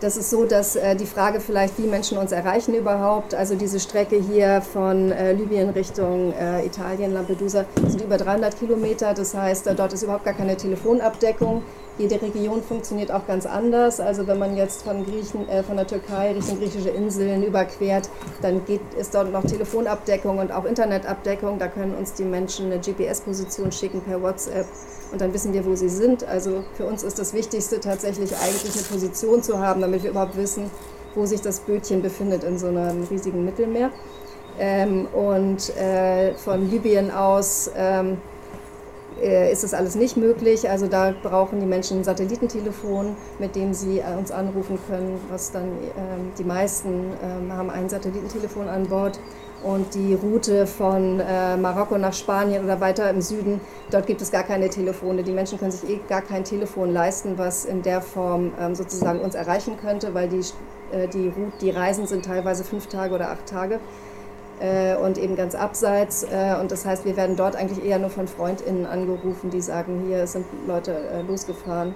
[0.00, 3.78] das ist so, dass äh, die Frage vielleicht, wie Menschen uns erreichen überhaupt, also diese
[3.78, 9.12] Strecke hier von äh, Libyen Richtung äh, Italien, Lampedusa, sind über 300 Kilometer.
[9.12, 11.62] Das heißt, dort ist überhaupt gar keine Telefonabdeckung.
[11.98, 14.00] Jede Region funktioniert auch ganz anders.
[14.00, 18.08] Also wenn man jetzt von, Griechen, äh, von der Türkei Richtung griechische Inseln überquert,
[18.42, 21.58] dann geht, ist dort noch Telefonabdeckung und auch Internetabdeckung.
[21.58, 24.66] Da können uns die Menschen eine GPS-Position schicken per WhatsApp
[25.12, 26.24] und dann wissen wir, wo sie sind.
[26.24, 30.36] Also für uns ist das Wichtigste tatsächlich eigentlich eine Position zu haben, damit wir überhaupt
[30.36, 30.70] wissen,
[31.14, 33.90] wo sich das Bötchen befindet in so einem riesigen Mittelmeer.
[34.58, 38.29] Ähm, und äh, von Libyen aus ähm, äh,
[39.20, 40.68] ist das alles nicht möglich.
[40.68, 45.52] Also da brauchen die Menschen ein Satellitentelefon, mit dem sie äh, uns anrufen können, was
[45.52, 49.20] dann ähm, die meisten ähm, haben ein Satellitentelefon an Bord
[49.62, 54.30] und die Route von äh, Marokko nach Spanien oder weiter im Süden, dort gibt es
[54.30, 55.22] gar keine Telefone.
[55.22, 59.20] Die Menschen können sich eh gar kein Telefon leisten, was in der Form ähm, sozusagen
[59.20, 60.40] uns erreichen könnte, weil die,
[60.92, 63.80] äh, die, Route, die Reisen sind teilweise fünf Tage oder acht Tage
[64.60, 66.22] äh, und eben ganz abseits.
[66.22, 70.04] Äh, und das heißt, wir werden dort eigentlich eher nur von FreundInnen angerufen, die sagen,
[70.06, 71.94] hier sind Leute äh, losgefahren.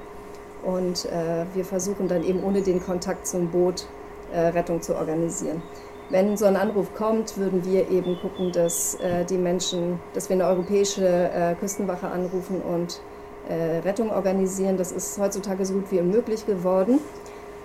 [0.64, 3.87] Und äh, wir versuchen dann eben ohne den Kontakt zum Boot
[4.33, 5.62] Rettung zu organisieren
[6.11, 10.35] wenn so ein Anruf kommt, würden wir eben gucken, dass äh, die Menschen, dass wir
[10.35, 13.00] eine europäische äh, Küstenwache anrufen und
[13.48, 14.77] äh, Rettung organisieren.
[14.77, 16.98] Das ist heutzutage so gut wie unmöglich geworden.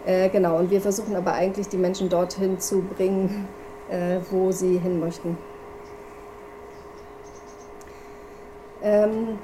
[0.05, 3.68] Äh, genau, und wir versuchen aber eigentlich die Menschen dorthin zu bringen, äh,
[4.29, 5.37] wo sie hin möchten.
[8.81, 9.39] Ähm,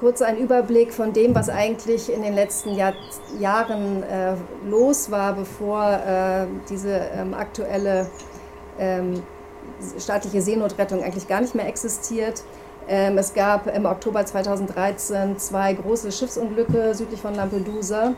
[0.00, 2.94] kurz ein Überblick von dem, was eigentlich in den letzten Jahr,
[3.38, 4.34] Jahren äh,
[4.68, 8.08] los war, bevor äh, diese ähm, aktuelle
[8.78, 9.22] ähm,
[9.98, 12.42] staatliche Seenotrettung eigentlich gar nicht mehr existiert.
[12.88, 18.14] Ähm, es gab im Oktober 2013 zwei große Schiffsunglücke südlich von Lampedusa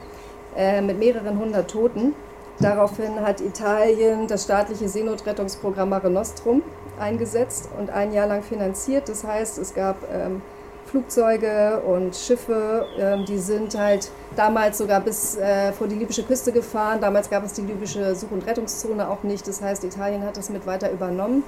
[0.56, 2.14] äh, mit mehreren hundert Toten.
[2.60, 6.62] Daraufhin hat Italien das staatliche Seenotrettungsprogramm Mare Nostrum
[6.98, 9.08] eingesetzt und ein Jahr lang finanziert.
[9.08, 10.42] Das heißt, es gab ähm,
[10.86, 16.50] Flugzeuge und Schiffe, ähm, die sind halt damals sogar bis äh, vor die libysche Küste
[16.50, 17.00] gefahren.
[17.00, 19.46] Damals gab es die libysche Such- und Rettungszone auch nicht.
[19.46, 21.44] Das heißt, Italien hat das mit weiter übernommen.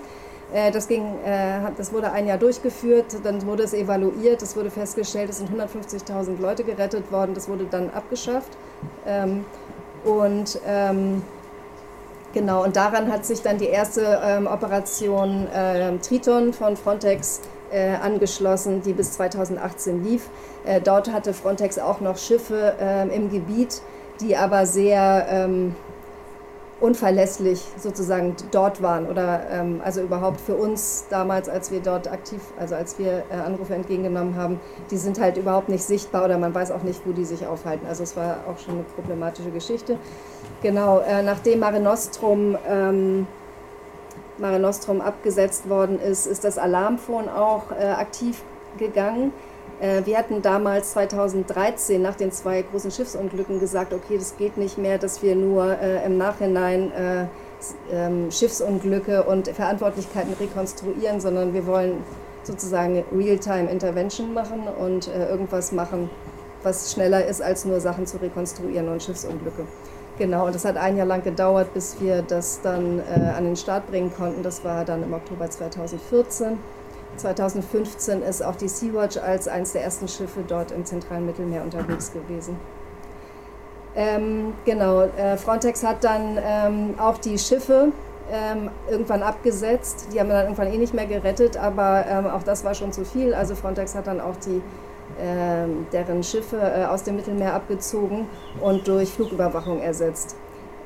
[0.52, 4.70] Äh, das, ging, äh, das wurde ein Jahr durchgeführt, dann wurde es evaluiert, es wurde
[4.70, 8.50] festgestellt, es sind 150.000 Leute gerettet worden, das wurde dann abgeschafft.
[9.06, 9.44] Ähm,
[10.04, 11.22] und ähm,
[12.32, 17.94] genau, und daran hat sich dann die erste ähm, Operation äh, Triton von Frontex äh,
[17.94, 20.28] angeschlossen, die bis 2018 lief.
[20.64, 23.82] Äh, dort hatte Frontex auch noch Schiffe äh, im Gebiet,
[24.20, 25.74] die aber sehr ähm,
[26.80, 32.40] unverlässlich sozusagen dort waren oder ähm, also überhaupt für uns damals, als wir dort aktiv,
[32.58, 36.54] also als wir äh, Anrufe entgegengenommen haben, die sind halt überhaupt nicht sichtbar oder man
[36.54, 37.86] weiß auch nicht, wo die sich aufhalten.
[37.86, 39.98] Also es war auch schon eine problematische Geschichte.
[40.62, 43.26] Genau, äh, nachdem Mare Nostrum ähm,
[44.38, 48.42] Mare Nostrum abgesetzt worden ist, ist das Alarmphone auch äh, aktiv
[48.78, 49.32] gegangen.
[49.80, 54.78] Äh, wir hatten damals 2013 nach den zwei großen Schiffsunglücken gesagt, okay, das geht nicht
[54.78, 57.26] mehr, dass wir nur äh, im Nachhinein äh,
[57.90, 62.04] ähm, Schiffsunglücke und Verantwortlichkeiten rekonstruieren, sondern wir wollen
[62.42, 66.08] sozusagen Real-Time-Intervention machen und irgendwas machen,
[66.62, 69.66] was schneller ist, als nur Sachen zu rekonstruieren und Schiffsunglücke.
[70.20, 73.56] Genau, und das hat ein Jahr lang gedauert, bis wir das dann äh, an den
[73.56, 74.42] Start bringen konnten.
[74.42, 76.58] Das war dann im Oktober 2014.
[77.16, 82.12] 2015 ist auch die Sea-Watch als eines der ersten Schiffe dort im zentralen Mittelmeer unterwegs
[82.12, 82.56] gewesen.
[83.96, 87.88] Ähm, genau, äh, Frontex hat dann ähm, auch die Schiffe
[88.32, 90.08] ähm, irgendwann abgesetzt.
[90.12, 92.92] Die haben wir dann irgendwann eh nicht mehr gerettet, aber ähm, auch das war schon
[92.92, 93.34] zu viel.
[93.34, 94.62] Also Frontex hat dann auch die
[95.20, 98.26] ähm, deren Schiffe äh, aus dem Mittelmeer abgezogen
[98.60, 100.36] und durch Flugüberwachung ersetzt.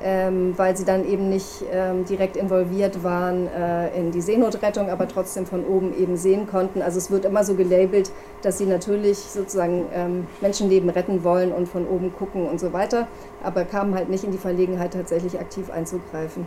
[0.02, 5.08] Ähm, weil sie dann eben nicht ähm, direkt involviert waren äh, in die Seenotrettung, aber
[5.08, 6.82] trotzdem von oben eben sehen konnten.
[6.82, 8.10] Also es wird immer so gelabelt,
[8.42, 13.06] dass sie natürlich sozusagen ähm, Menschenleben retten wollen und von oben gucken und so weiter,
[13.42, 16.46] aber kamen halt nicht in die Verlegenheit, tatsächlich aktiv einzugreifen.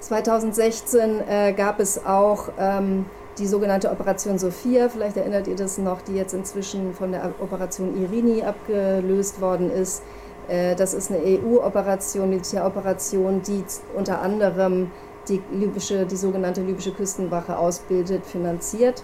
[0.00, 3.06] 2016 äh, gab es auch ähm,
[3.38, 7.96] die sogenannte Operation Sophia, vielleicht erinnert ihr das noch, die jetzt inzwischen von der Operation
[8.00, 10.02] Irini abgelöst worden ist.
[10.48, 13.64] Äh, das ist eine EU-Operation, Militäroperation, die
[13.96, 14.90] unter anderem
[15.28, 19.02] die, libysche, die sogenannte libysche Küstenwache ausbildet, finanziert.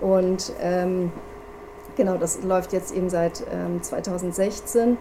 [0.00, 1.12] Und ähm,
[1.96, 4.96] genau, das läuft jetzt eben seit ähm, 2016.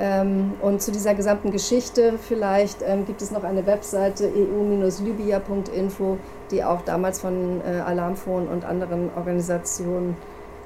[0.00, 6.18] Ähm, und zu dieser gesamten Geschichte vielleicht ähm, gibt es noch eine Webseite eu-libya.info,
[6.52, 10.16] die auch damals von äh, Alarmphone und anderen Organisationen,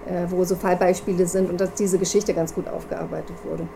[0.06, 3.66] äh, wo so Fallbeispiele sind und dass diese Geschichte ganz gut aufgearbeitet wurde.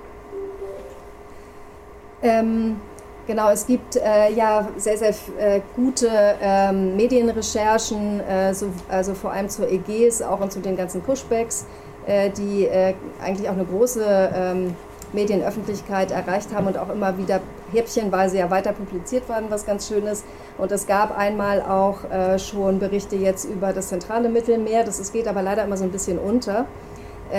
[2.26, 2.80] Ähm,
[3.26, 6.10] genau, es gibt äh, ja sehr, sehr äh, gute
[6.40, 11.66] ähm, Medienrecherchen, äh, so, also vor allem zur Ägäis, auch und zu den ganzen Pushbacks,
[12.06, 14.04] äh, die äh, eigentlich auch eine große
[14.34, 14.74] ähm,
[15.12, 17.40] Medienöffentlichkeit erreicht haben und auch immer wieder
[17.72, 20.24] häppchenweise ja weiter publiziert worden, was ganz schön ist.
[20.58, 25.12] Und es gab einmal auch äh, schon Berichte jetzt über das zentrale Mittelmeer, das es
[25.12, 26.66] geht aber leider immer so ein bisschen unter.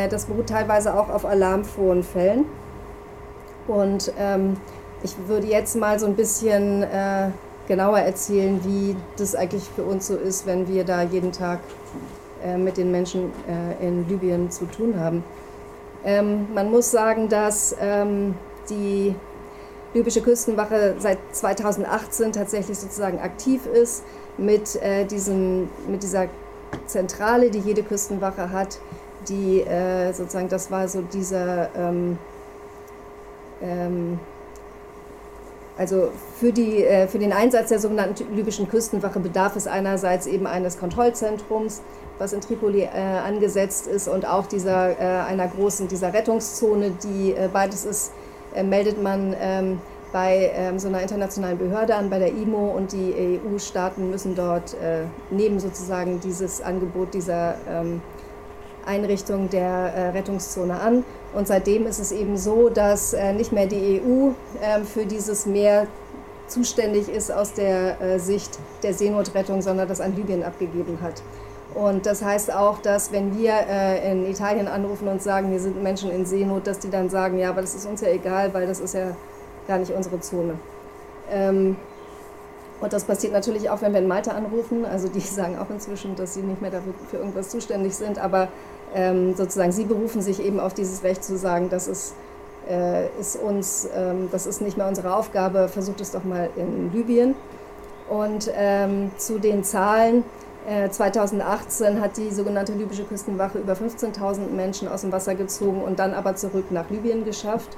[0.09, 2.45] das beruht teilweise auch auf Alarmphonenfällen.
[3.67, 4.57] Und ähm,
[5.04, 7.30] ich würde jetzt mal so ein bisschen äh,
[7.68, 11.60] genauer erzählen, wie das eigentlich für uns so ist, wenn wir da jeden Tag
[12.43, 15.24] äh, mit den Menschen äh, in Libyen zu tun haben.
[16.04, 18.36] Ähm, man muss sagen, dass ähm,
[18.70, 19.16] die
[19.93, 24.04] libysche Küstenwache seit 2018 tatsächlich sozusagen aktiv ist
[24.38, 26.28] mit, äh, diesen, mit dieser
[26.86, 28.80] Zentrale, die jede Küstenwache hat,
[29.28, 32.18] die äh, sozusagen, das war so dieser ähm,
[33.62, 34.20] ähm,
[35.78, 36.09] also
[36.39, 40.80] für, die, äh, für den Einsatz der sogenannten libyschen Küstenwache bedarf es einerseits eben eines
[40.80, 41.82] Kontrollzentrums,
[42.17, 47.36] was in Tripoli äh, angesetzt ist, und auch dieser, äh, einer großen dieser Rettungszone, die
[47.53, 48.11] beides ist,
[48.63, 49.80] meldet man ähm,
[50.11, 54.75] bei ähm, so einer internationalen Behörde an, bei der IMO, und die EU-Staaten müssen dort
[55.30, 58.01] neben sozusagen dieses Angebot dieser ähm,
[58.88, 61.03] Einrichtung der äh, Rettungszone an.
[61.33, 64.29] Und seitdem ist es eben so, dass äh, nicht mehr die EU
[64.61, 65.88] äh, für dieses Meer
[66.47, 71.21] zuständig ist aus der äh, Sicht der Seenotrettung, sondern das an Libyen abgegeben hat.
[71.73, 75.83] Und das heißt auch, dass wenn wir äh, in Italien anrufen und sagen, hier sind
[75.83, 78.65] Menschen in Seenot, dass die dann sagen, ja, aber das ist uns ja egal, weil
[78.65, 79.15] das ist ja
[79.67, 80.55] gar nicht unsere Zone.
[81.29, 81.75] Ähm,
[82.79, 84.85] und das passiert natürlich auch, wenn wir in Malta anrufen.
[84.85, 88.17] Also die sagen auch inzwischen, dass sie nicht mehr dafür für irgendwas zuständig sind.
[88.17, 88.47] Aber
[88.95, 92.13] ähm, sozusagen, sie berufen sich eben auf dieses Recht zu sagen, das ist,
[92.69, 96.91] äh, ist uns, ähm, das ist nicht mehr unsere Aufgabe, versucht es doch mal in
[96.93, 97.35] Libyen.
[98.09, 100.23] Und ähm, zu den Zahlen,
[100.67, 105.99] äh, 2018 hat die sogenannte libysche Küstenwache über 15.000 Menschen aus dem Wasser gezogen und
[105.99, 107.77] dann aber zurück nach Libyen geschafft.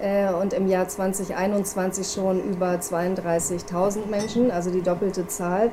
[0.00, 5.70] Äh, und im Jahr 2021 schon über 32.000 Menschen, also die doppelte Zahl.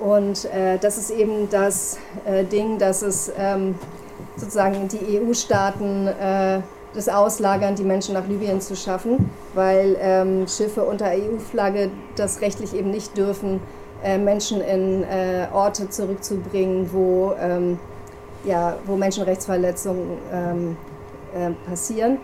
[0.00, 3.74] Und äh, das ist eben das äh, Ding, dass es ähm,
[4.36, 6.60] sozusagen die EU-Staaten äh,
[6.94, 12.74] das auslagern, die Menschen nach Libyen zu schaffen, weil ähm, Schiffe unter EU-Flagge das rechtlich
[12.74, 13.60] eben nicht dürfen,
[14.02, 17.78] äh, Menschen in äh, Orte zurückzubringen, wo, ähm,
[18.44, 20.76] ja, wo Menschenrechtsverletzungen ähm,
[21.34, 22.18] äh, passieren.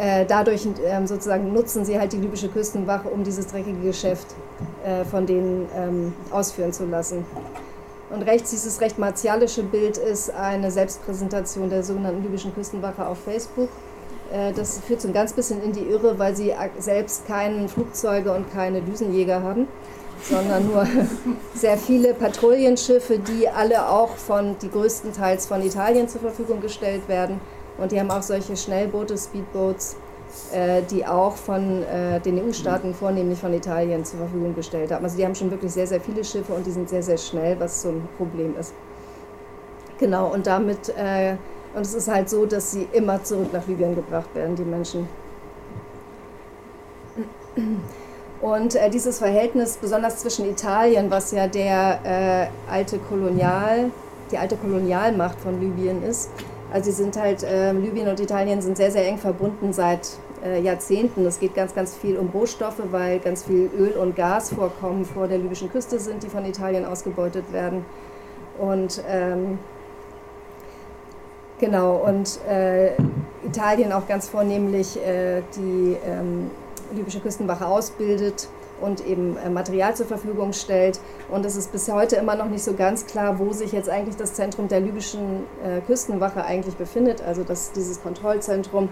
[0.00, 4.28] Äh, dadurch ähm, sozusagen nutzen sie halt die libysche Küstenwache, um dieses dreckige Geschäft
[4.82, 7.26] äh, von denen ähm, ausführen zu lassen.
[8.08, 13.68] Und rechts dieses recht martialische Bild ist eine Selbstpräsentation der sogenannten libyschen Küstenwache auf Facebook.
[14.32, 18.32] Äh, das führt so ein ganz bisschen in die Irre, weil sie selbst keine Flugzeuge
[18.32, 19.68] und keine Düsenjäger haben,
[20.22, 20.86] sondern nur
[21.54, 27.38] sehr viele Patrouillenschiffe, die alle auch von, die größtenteils von Italien zur Verfügung gestellt werden
[27.80, 29.96] und die haben auch solche Schnellboote, Speedboats,
[30.52, 35.04] äh, die auch von äh, den EU-Staaten, vornehmlich von Italien, zur Verfügung gestellt haben.
[35.04, 37.58] Also die haben schon wirklich sehr, sehr viele Schiffe und die sind sehr, sehr schnell,
[37.58, 38.74] was so ein Problem ist.
[39.98, 41.36] Genau, und damit, äh,
[41.74, 45.08] und es ist halt so, dass sie immer zurück nach Libyen gebracht werden, die Menschen.
[48.40, 53.90] Und äh, dieses Verhältnis, besonders zwischen Italien, was ja der äh, alte Kolonial,
[54.30, 56.30] die alte Kolonialmacht von Libyen ist,
[56.72, 60.08] also sie sind halt, äh, Libyen und Italien sind sehr, sehr eng verbunden seit
[60.44, 61.26] äh, Jahrzehnten.
[61.26, 65.38] Es geht ganz, ganz viel um Rohstoffe, weil ganz viel Öl und Gasvorkommen vor der
[65.38, 67.84] libyschen Küste sind, die von Italien ausgebeutet werden.
[68.58, 69.58] Und ähm,
[71.58, 72.92] genau, und äh,
[73.44, 76.50] Italien auch ganz vornehmlich äh, die ähm,
[76.92, 78.48] libysche Küstenwache ausbildet
[78.80, 81.00] und eben äh, Material zur Verfügung stellt.
[81.30, 84.16] Und es ist bis heute immer noch nicht so ganz klar, wo sich jetzt eigentlich
[84.16, 88.88] das Zentrum der libyschen äh, Küstenwache eigentlich befindet, also das, dieses Kontrollzentrum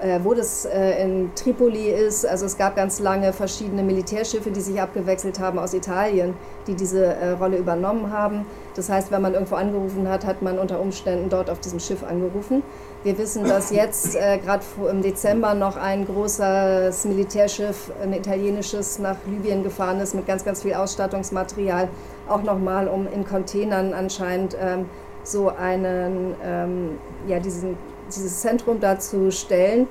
[0.00, 2.24] äh, wo das in Tripoli ist.
[2.24, 6.34] Also es gab ganz lange verschiedene Militärschiffe, die sich abgewechselt haben aus Italien,
[6.68, 8.46] die diese Rolle übernommen haben.
[8.76, 12.04] Das heißt, wenn man irgendwo angerufen hat, hat man unter Umständen dort auf diesem Schiff
[12.04, 12.62] angerufen.
[13.04, 19.16] Wir wissen, dass jetzt äh, gerade im Dezember noch ein großes Militärschiff, ein italienisches, nach
[19.26, 21.88] Libyen gefahren ist mit ganz, ganz viel Ausstattungsmaterial.
[22.28, 24.86] Auch nochmal, um in Containern anscheinend ähm,
[25.22, 27.76] so einen, ähm, ja, diesen
[28.08, 29.86] dieses Zentrum dazu stellen.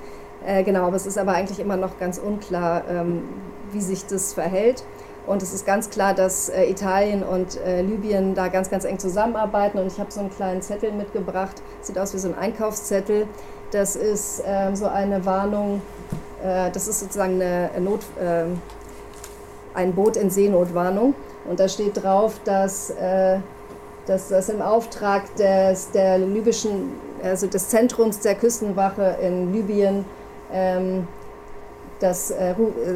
[0.46, 3.24] Äh, genau, aber es ist aber eigentlich immer noch ganz unklar, ähm,
[3.72, 4.84] wie sich das verhält.
[5.28, 8.98] Und es ist ganz klar, dass äh, Italien und äh, Libyen da ganz, ganz eng
[8.98, 9.78] zusammenarbeiten.
[9.78, 13.28] Und ich habe so einen kleinen Zettel mitgebracht, sieht aus wie so ein Einkaufszettel.
[13.72, 15.82] Das ist ähm, so eine Warnung,
[16.42, 18.62] äh, das ist sozusagen eine Not, ähm,
[19.74, 21.14] ein Boot in Seenotwarnung.
[21.50, 23.40] Und da steht drauf, dass, äh,
[24.06, 30.06] dass das im Auftrag des, der libyschen also des Zentrums der Küstenwache in Libyen.
[30.54, 31.08] Ähm,
[32.00, 32.54] das äh,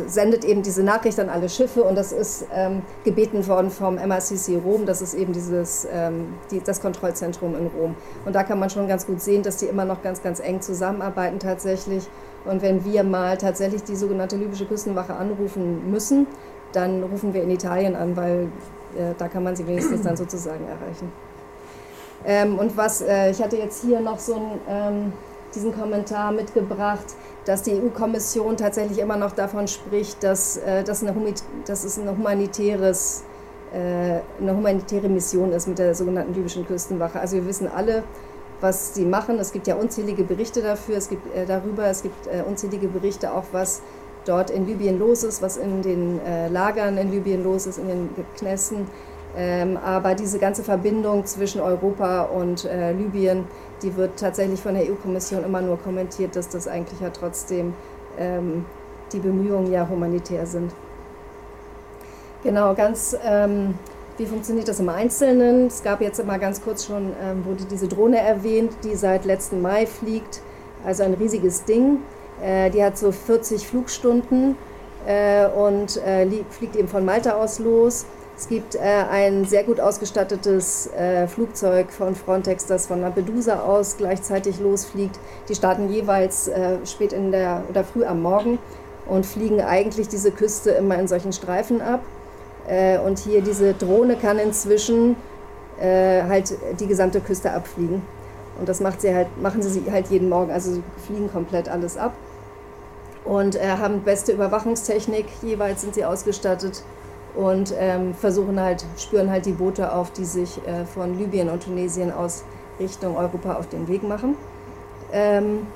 [0.08, 4.62] sendet eben diese Nachricht an alle Schiffe und das ist ähm, gebeten worden vom MRCC
[4.64, 4.86] Rom.
[4.86, 7.95] Das ist eben dieses, ähm, die, das Kontrollzentrum in Rom.
[8.26, 10.62] Und da kann man schon ganz gut sehen, dass die immer noch ganz, ganz eng
[10.62, 12.08] zusammenarbeiten tatsächlich.
[12.45, 16.28] Und wenn wir mal tatsächlich die sogenannte libysche Küstenwache anrufen müssen,
[16.74, 18.49] dann rufen wir in Italien an, weil
[18.95, 21.12] äh, da kann man sie wenigstens dann sozusagen erreichen.
[22.26, 25.14] Ähm, und was, äh, ich hatte jetzt hier noch so einen, ähm,
[25.56, 27.06] diesen Kommentar mitgebracht,
[27.45, 31.14] dass die EU-Kommission tatsächlich immer noch davon spricht, dass, äh, dass, eine,
[31.66, 33.24] dass es eine, humanitäres,
[33.74, 37.20] äh, eine humanitäre Mission ist mit der sogenannten libyschen Küstenwache.
[37.20, 38.04] Also wir wissen alle,
[38.62, 39.39] was sie machen.
[39.39, 43.34] Es gibt ja unzählige Berichte dafür, es gibt äh, darüber, es gibt äh, unzählige Berichte
[43.34, 43.82] auch, was
[44.26, 47.88] dort in Libyen los ist, was in den äh, Lagern in Libyen los ist, in
[47.88, 48.88] den Knästen.
[49.36, 53.45] Ähm, aber diese ganze Verbindung zwischen Europa und äh, Libyen,
[53.82, 57.74] die wird tatsächlich von der EU-Kommission immer nur kommentiert, dass das eigentlich ja trotzdem
[58.18, 58.66] ähm,
[59.12, 60.72] die Bemühungen ja humanitär sind.
[62.44, 63.76] Genau, ganz, ähm,
[64.18, 65.68] wie funktioniert das im Einzelnen?
[65.68, 69.62] Es gab jetzt immer ganz kurz schon, ähm, wurde diese Drohne erwähnt, die seit letzten
[69.62, 70.42] Mai fliegt,
[70.86, 72.00] also ein riesiges Ding.
[72.42, 74.58] Äh, die hat so 40 Flugstunden
[75.06, 78.06] äh, und äh, fliegt eben von Malta aus los
[78.42, 83.98] es gibt äh, ein sehr gut ausgestattetes äh, Flugzeug von Frontex, das von Lampedusa aus
[83.98, 85.20] gleichzeitig losfliegt.
[85.48, 88.58] Die starten jeweils äh, spät in der oder früh am Morgen
[89.08, 92.02] und fliegen eigentlich diese Küste immer in solchen Streifen ab.
[92.68, 95.18] Äh, und hier diese Drohne kann inzwischen
[95.80, 98.02] äh, halt die gesamte Küste abfliegen.
[98.60, 100.50] Und das macht sie halt, machen sie halt jeden Morgen.
[100.50, 102.14] Also sie fliegen komplett alles ab
[103.24, 105.28] und äh, haben beste Überwachungstechnik.
[105.44, 106.82] Jeweils sind sie ausgestattet
[107.36, 111.64] und ähm, versuchen halt, spüren halt die Boote auf, die sich äh, von Libyen und
[111.64, 112.44] Tunesien aus
[112.80, 114.36] Richtung Europa auf den Weg machen.
[115.14, 115.68] Ähm,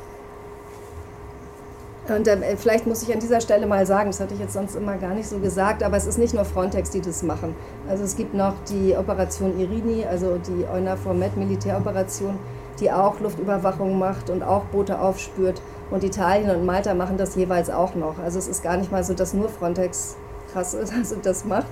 [2.07, 4.75] und äh, vielleicht muss ich an dieser Stelle mal sagen, das hatte ich jetzt sonst
[4.75, 7.55] immer gar nicht so gesagt, aber es ist nicht nur Frontex, die das machen.
[7.89, 12.37] Also es gibt noch die Operation Irini, also die EUNAVFOR Med Militäroperation,
[12.79, 15.61] die auch Luftüberwachung macht und auch Boote aufspürt.
[15.89, 18.19] Und Italien und Malta machen das jeweils auch noch.
[18.19, 20.15] Also es ist gar nicht mal so, dass nur Frontex
[20.61, 21.67] ist, also das macht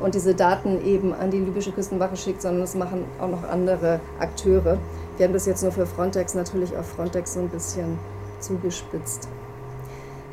[0.00, 4.00] und diese Daten eben an die libysche Küstenwache schickt, sondern das machen auch noch andere
[4.18, 4.78] Akteure.
[5.16, 7.98] Wir haben das jetzt nur für Frontex natürlich auf Frontex so ein bisschen
[8.40, 9.28] zugespitzt.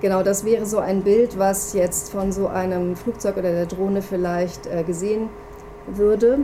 [0.01, 4.01] Genau, das wäre so ein Bild, was jetzt von so einem Flugzeug oder der Drohne
[4.01, 5.29] vielleicht äh, gesehen
[5.85, 6.39] würde.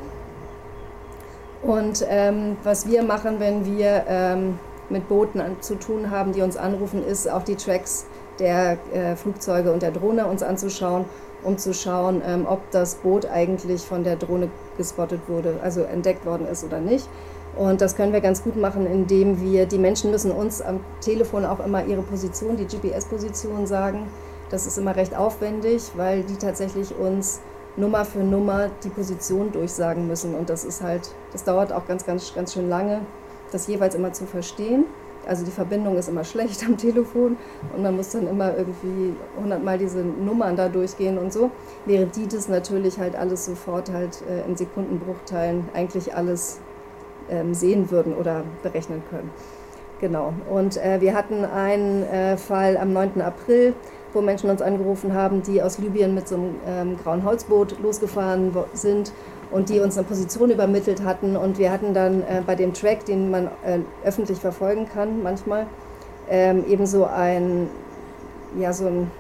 [1.64, 6.44] Und ähm, was wir machen, wenn wir ähm, mit Booten an, zu tun haben, die
[6.44, 8.06] uns anrufen, ist auch die Tracks
[8.40, 11.06] der äh, Flugzeuge und der Drohne uns anzuschauen
[11.44, 16.26] um zu schauen, ähm, ob das Boot eigentlich von der Drohne gespottet wurde, also entdeckt
[16.26, 17.08] worden ist oder nicht.
[17.58, 21.44] Und das können wir ganz gut machen, indem wir, die Menschen müssen uns am Telefon
[21.44, 24.08] auch immer ihre Position, die GPS-Position sagen.
[24.50, 27.42] Das ist immer recht aufwendig, weil die tatsächlich uns
[27.76, 30.36] Nummer für Nummer die Position durchsagen müssen.
[30.36, 33.02] Und das ist halt, das dauert auch ganz, ganz, ganz schön lange,
[33.52, 34.86] das jeweils immer zu verstehen.
[35.28, 37.38] Also die Verbindung ist immer schlecht am Telefon
[37.76, 41.52] und man muss dann immer irgendwie hundertmal diese Nummern da durchgehen und so.
[41.86, 46.60] Während die das natürlich halt alles sofort halt äh, in Sekundenbruchteilen eigentlich alles
[47.30, 49.30] ähm, sehen würden oder berechnen können.
[50.00, 50.34] Genau.
[50.50, 53.20] Und äh, wir hatten einen äh, Fall am 9.
[53.22, 53.74] April,
[54.14, 58.54] wo Menschen uns angerufen haben, die aus Libyen mit so einem ähm, grauen Holzboot losgefahren
[58.74, 59.12] sind
[59.52, 61.36] und die uns eine Position übermittelt hatten.
[61.38, 65.68] Und wir hatten dann äh, bei dem Track, den man äh, öffentlich verfolgen kann manchmal,
[66.30, 67.70] ähm, eben so ein,
[68.60, 69.12] ja, so ein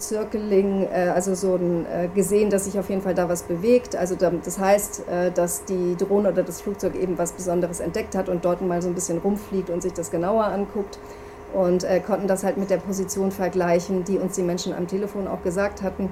[0.00, 3.96] Circling, äh, also so ein, äh, gesehen, dass sich auf jeden Fall da was bewegt.
[3.96, 8.28] Also das heißt, äh, dass die Drohne oder das Flugzeug eben was Besonderes entdeckt hat
[8.28, 10.98] und dort mal so ein bisschen rumfliegt und sich das genauer anguckt
[11.54, 15.28] und äh, konnten das halt mit der Position vergleichen, die uns die Menschen am Telefon
[15.28, 16.10] auch gesagt hatten.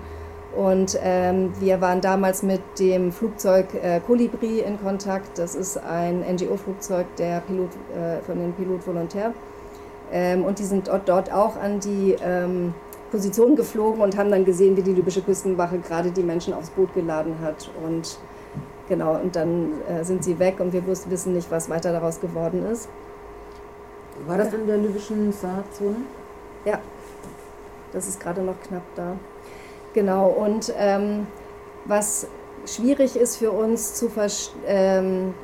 [0.57, 5.38] Und ähm, wir waren damals mit dem Flugzeug äh, Colibri in Kontakt.
[5.38, 9.34] Das ist ein NGO-Flugzeug der Pilot, äh, von den Pilot Volontär.
[10.12, 12.72] Ähm, und die sind dort, dort auch an die ähm,
[13.11, 16.94] Position geflogen und haben dann gesehen, wie die libysche Küstenwache gerade die Menschen aufs Boot
[16.94, 17.68] geladen hat.
[17.84, 18.18] Und
[18.88, 22.20] genau, und dann äh, sind sie weg und wir wussten, wissen nicht, was weiter daraus
[22.20, 22.88] geworden ist.
[24.26, 25.96] War das in der libyschen Saarzone?
[26.64, 26.78] Ja,
[27.92, 29.16] das ist gerade noch knapp da.
[29.95, 31.28] Genau, und ähm,
[31.84, 32.26] was
[32.66, 34.11] schwierig ist für uns zu,
[34.66, 35.34] ähm,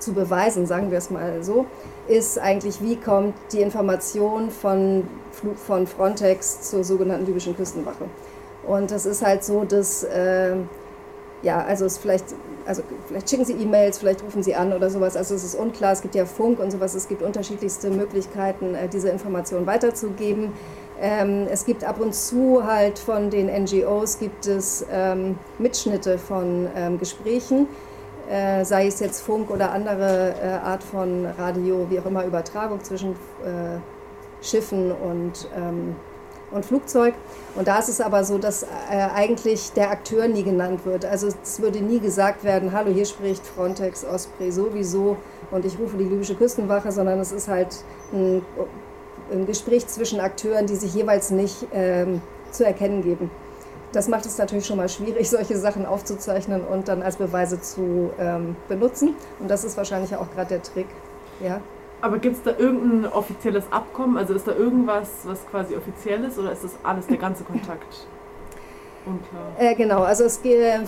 [0.00, 1.66] zu beweisen, sagen wir es mal so,
[2.08, 5.04] ist eigentlich, wie kommt die Information von,
[5.56, 8.06] von Frontex zur sogenannten libyschen Küstenwache.
[8.66, 10.56] Und das ist halt so, dass, äh,
[11.42, 12.24] ja, also es vielleicht,
[12.66, 15.16] also vielleicht schicken sie E-Mails, vielleicht rufen sie an oder sowas.
[15.16, 18.88] Also es ist unklar, es gibt ja Funk und sowas, es gibt unterschiedlichste Möglichkeiten, äh,
[18.88, 20.52] diese Information weiterzugeben.
[21.00, 26.68] Ähm, es gibt ab und zu halt von den NGOs gibt es ähm, Mitschnitte von
[26.76, 27.66] ähm, Gesprächen,
[28.30, 32.82] äh, sei es jetzt Funk oder andere äh, Art von Radio, wie auch immer Übertragung
[32.84, 33.78] zwischen äh,
[34.40, 35.96] Schiffen und, ähm,
[36.52, 37.14] und Flugzeug.
[37.56, 38.66] Und da ist es aber so, dass äh,
[39.14, 41.04] eigentlich der Akteur nie genannt wird.
[41.04, 45.16] Also es würde nie gesagt werden, hallo, hier spricht Frontex Osprey sowieso
[45.50, 48.42] und ich rufe die libysche Küstenwache, sondern es ist halt ein
[49.32, 52.20] ein Gespräch zwischen Akteuren, die sich jeweils nicht ähm,
[52.50, 53.30] zu erkennen geben.
[53.92, 58.10] Das macht es natürlich schon mal schwierig, solche Sachen aufzuzeichnen und dann als Beweise zu
[58.18, 59.14] ähm, benutzen.
[59.38, 60.88] Und das ist wahrscheinlich auch gerade der Trick.
[61.40, 61.60] Ja.
[62.00, 64.18] Aber gibt es da irgendein offizielles Abkommen?
[64.18, 68.06] Also ist da irgendwas, was quasi offiziell ist oder ist das alles der ganze Kontakt?
[69.58, 70.80] Äh, genau, also es, äh,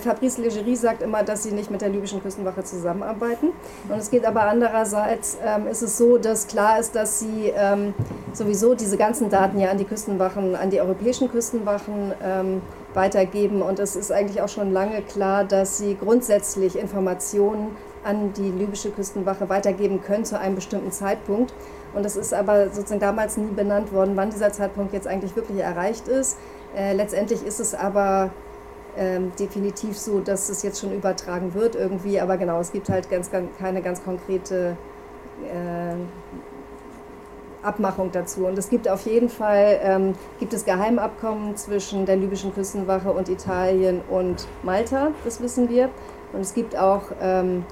[0.00, 3.50] Fabrice Legerie sagt immer, dass sie nicht mit der libyschen Küstenwache zusammenarbeiten.
[3.88, 7.94] Und es geht aber andererseits, ähm, ist es so, dass klar ist, dass sie ähm,
[8.32, 13.62] sowieso diese ganzen Daten ja an die Küstenwachen, an die europäischen Küstenwachen ähm, weitergeben.
[13.62, 18.90] Und es ist eigentlich auch schon lange klar, dass sie grundsätzlich Informationen an die libysche
[18.90, 21.54] Küstenwache weitergeben können zu einem bestimmten Zeitpunkt.
[21.94, 25.60] Und es ist aber sozusagen damals nie benannt worden, wann dieser Zeitpunkt jetzt eigentlich wirklich
[25.60, 26.36] erreicht ist.
[26.76, 28.30] Äh, letztendlich ist es aber
[28.96, 33.10] ähm, definitiv so, dass es jetzt schon übertragen wird irgendwie, aber genau, es gibt halt
[33.10, 34.76] ganz, ganz keine ganz konkrete
[35.42, 35.94] äh,
[37.64, 38.46] Abmachung dazu.
[38.46, 43.28] Und es gibt auf jeden Fall ähm, gibt es Geheimabkommen zwischen der libyschen Küstenwache und
[43.28, 45.88] Italien und Malta, das wissen wir.
[46.32, 47.64] Und es gibt auch ähm,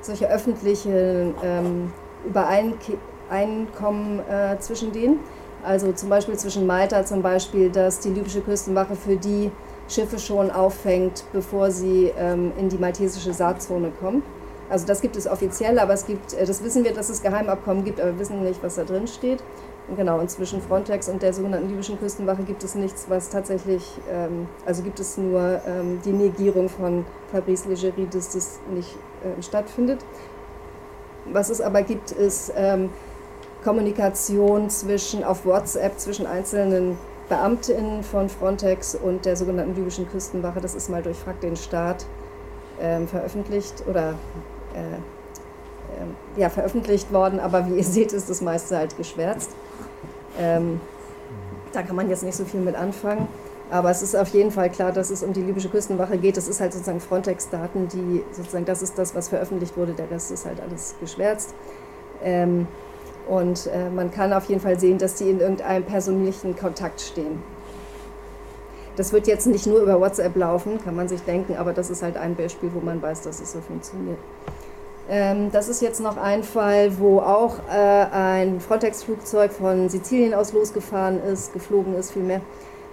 [0.00, 1.92] solche öffentlichen ähm,
[2.26, 5.20] Übereinkommen äh, zwischen denen.
[5.62, 9.50] Also zum Beispiel zwischen Malta zum Beispiel, dass die libysche Küstenwache für die
[9.88, 14.22] Schiffe schon auffängt, bevor sie ähm, in die maltesische Saarzone kommen.
[14.70, 17.84] Also das gibt es offiziell, aber es gibt, äh, das wissen wir, dass es Geheimabkommen
[17.84, 19.42] gibt, aber wir wissen nicht, was da drin steht.
[19.88, 23.82] Und genau, und zwischen Frontex und der sogenannten libyschen Küstenwache gibt es nichts, was tatsächlich,
[24.08, 29.42] ähm, also gibt es nur ähm, die Negierung von Fabrice Leggeri, dass das nicht äh,
[29.42, 30.04] stattfindet.
[31.26, 32.90] Was es aber gibt, ist ähm,
[33.62, 36.98] Kommunikation zwischen, auf WhatsApp zwischen einzelnen
[37.28, 40.60] Beamtinnen von Frontex und der sogenannten libyschen Küstenwache.
[40.60, 42.06] Das ist mal durch Frag den Staat
[42.80, 44.14] ähm, veröffentlicht oder
[44.74, 49.50] äh, äh, ja, veröffentlicht worden, aber wie ihr seht, ist das meiste halt geschwärzt.
[50.38, 50.80] Ähm,
[51.72, 53.28] da kann man jetzt nicht so viel mit anfangen.
[53.70, 56.36] Aber es ist auf jeden Fall klar, dass es um die libysche Küstenwache geht.
[56.36, 59.92] Das ist halt sozusagen Frontex-Daten, die sozusagen, das ist das, was veröffentlicht wurde.
[59.92, 61.54] Der Rest ist halt alles geschwärzt.
[62.24, 62.66] Ähm,
[63.30, 67.40] und äh, man kann auf jeden Fall sehen, dass die in irgendeinem persönlichen Kontakt stehen.
[68.96, 72.02] Das wird jetzt nicht nur über WhatsApp laufen, kann man sich denken, aber das ist
[72.02, 74.18] halt ein Beispiel, wo man weiß, dass es so funktioniert.
[75.08, 80.52] Ähm, das ist jetzt noch ein Fall, wo auch äh, ein Frontex-Flugzeug von Sizilien aus
[80.52, 82.40] losgefahren ist, geflogen ist vielmehr,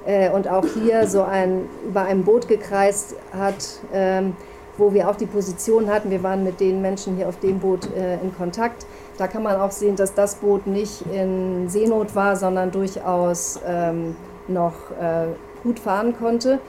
[0.06, 4.36] äh, und auch hier so ein, über einem Boot gekreist hat, ähm,
[4.78, 6.12] wo wir auch die Position hatten.
[6.12, 8.86] Wir waren mit den Menschen hier auf dem Boot äh, in Kontakt
[9.18, 14.16] da kann man auch sehen, dass das Boot nicht in Seenot war, sondern durchaus ähm,
[14.48, 15.28] noch äh,
[15.64, 16.60] gut fahren konnte.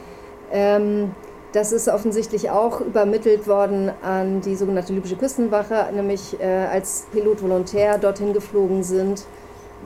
[0.50, 1.12] Ähm,
[1.52, 7.42] das ist offensichtlich auch übermittelt worden an die sogenannte libysche Küstenwache, nämlich äh, als Pilot
[7.42, 9.24] volontär dorthin geflogen sind,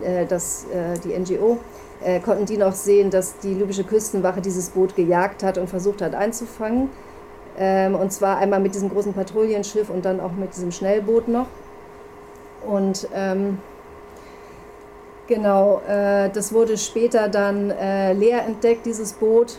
[0.03, 1.59] äh, das, äh, die NGO,
[2.03, 6.03] äh, konnten die noch sehen, dass die libysche Küstenwache dieses Boot gejagt hat und versucht
[6.03, 6.91] hat einzufangen.
[7.57, 11.47] Ähm, und zwar einmal mit diesem großen Patrouillenschiff und dann auch mit diesem Schnellboot noch.
[12.67, 13.59] Und ähm,
[15.29, 19.59] Genau, äh, das wurde später dann äh, leer entdeckt, dieses Boot.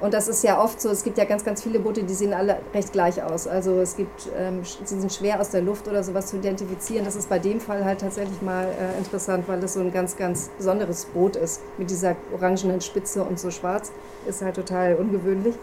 [0.00, 2.34] Und das ist ja oft so, es gibt ja ganz, ganz viele Boote, die sehen
[2.34, 3.46] alle recht gleich aus.
[3.46, 7.04] Also es gibt, ähm, sie sind schwer aus der Luft oder sowas zu identifizieren.
[7.04, 10.16] Das ist bei dem Fall halt tatsächlich mal äh, interessant, weil es so ein ganz,
[10.16, 11.62] ganz besonderes Boot ist.
[11.78, 13.92] Mit dieser orangenen Spitze und so schwarz.
[14.26, 15.54] Ist halt total ungewöhnlich.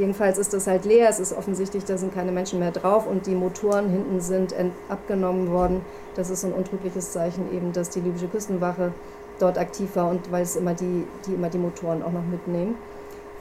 [0.00, 3.26] Jedenfalls ist das halt leer, es ist offensichtlich, da sind keine Menschen mehr drauf und
[3.26, 4.54] die Motoren hinten sind
[4.88, 5.82] abgenommen worden.
[6.14, 8.94] Das ist so ein untrügliches Zeichen eben, dass die libysche Küstenwache
[9.38, 12.76] dort aktiv war und weil es immer die, die immer die Motoren auch noch mitnehmen.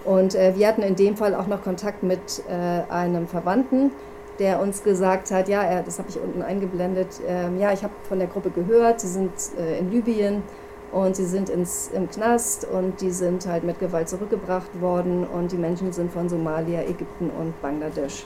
[0.03, 3.91] Und äh, wir hatten in dem Fall auch noch Kontakt mit äh, einem Verwandten,
[4.39, 7.93] der uns gesagt hat, ja, er, das habe ich unten eingeblendet, äh, ja, ich habe
[8.09, 10.43] von der Gruppe gehört, sie sind äh, in Libyen
[10.91, 15.51] und sie sind ins, im Knast und die sind halt mit Gewalt zurückgebracht worden und
[15.51, 18.25] die Menschen sind von Somalia, Ägypten und Bangladesch.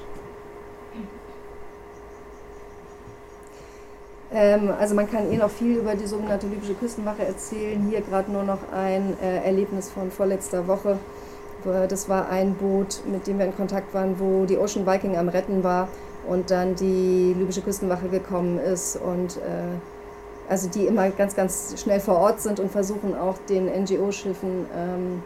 [4.33, 7.85] Ähm, also man kann eh noch viel über die sogenannte libysche Küstenwache erzählen.
[7.89, 10.97] Hier gerade nur noch ein äh, Erlebnis von vorletzter Woche.
[11.63, 15.29] Das war ein Boot, mit dem wir in Kontakt waren, wo die Ocean Viking am
[15.29, 15.87] Retten war
[16.27, 19.77] und dann die libysche Küstenwache gekommen ist und äh,
[20.53, 25.23] also die immer ganz, ganz schnell vor Ort sind und versuchen auch den NGO-Schiffen ähm,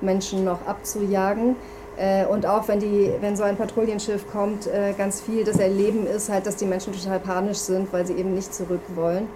[0.00, 1.56] Menschen noch abzujagen.
[1.96, 6.06] Äh, und auch wenn, die, wenn so ein Patrouillenschiff kommt, äh, ganz viel das Erleben
[6.06, 9.26] ist halt, dass die Menschen total panisch sind, weil sie eben nicht zurück wollen.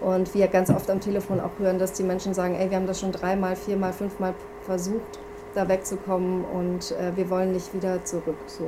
[0.00, 2.86] Und wir ganz oft am Telefon auch hören, dass die Menschen sagen, ey, wir haben
[2.86, 4.32] das schon dreimal, viermal, fünfmal
[4.64, 5.18] versucht,
[5.56, 8.38] da wegzukommen und äh, wir wollen nicht wieder zurück.
[8.46, 8.66] So.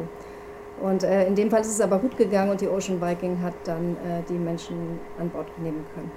[0.84, 3.54] Und äh, in dem Fall ist es aber gut gegangen und die Ocean Viking hat
[3.64, 6.12] dann äh, die Menschen an Bord nehmen können.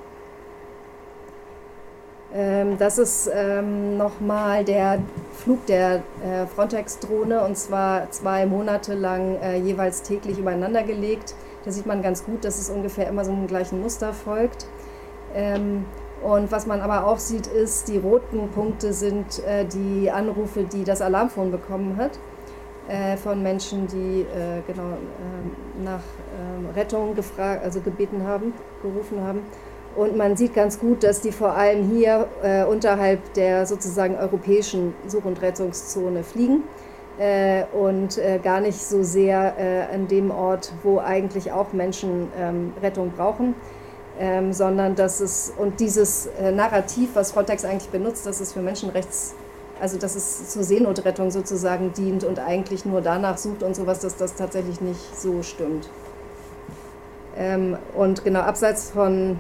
[2.33, 4.99] Ähm, das ist ähm, nochmal der
[5.31, 11.33] Flug der äh, Frontex-Drohne und zwar zwei Monate lang äh, jeweils täglich übereinander gelegt.
[11.63, 14.67] Da sieht man ganz gut, dass es ungefähr immer so einem gleichen Muster folgt.
[15.33, 15.85] Ähm,
[16.21, 20.83] und was man aber auch sieht, ist, die roten Punkte sind äh, die Anrufe, die
[20.83, 22.19] das Alarmphone bekommen hat
[23.17, 25.99] von Menschen, die äh, genau äh, nach
[26.39, 29.41] ähm, Rettung gefragt, also gebeten haben, gerufen haben.
[29.95, 34.93] Und man sieht ganz gut, dass die vor allem hier äh, unterhalb der sozusagen europäischen
[35.07, 36.63] Such- und Rettungszone fliegen
[37.17, 42.27] äh, und äh, gar nicht so sehr äh, an dem Ort, wo eigentlich auch Menschen
[42.39, 43.55] ähm, Rettung brauchen.
[44.19, 48.61] Ähm, sondern dass es, und dieses äh, Narrativ, was Frontex eigentlich benutzt, dass es für
[48.61, 49.35] Menschenrechts,
[49.81, 54.15] also dass es zur Seenotrettung sozusagen dient und eigentlich nur danach sucht und sowas, dass
[54.17, 55.89] das tatsächlich nicht so stimmt.
[57.37, 59.39] Ähm, und genau, abseits von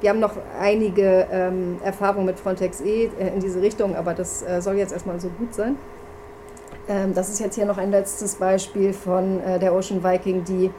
[0.00, 4.42] wir haben noch einige ähm, Erfahrungen mit Frontex E äh, in diese Richtung, aber das
[4.42, 5.76] äh, soll jetzt erstmal so gut sein.
[6.88, 10.70] Ähm, das ist jetzt hier noch ein letztes Beispiel von äh, der Ocean Viking, die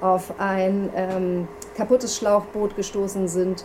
[0.00, 3.64] auf ein ähm, kaputtes Schlauchboot gestoßen sind.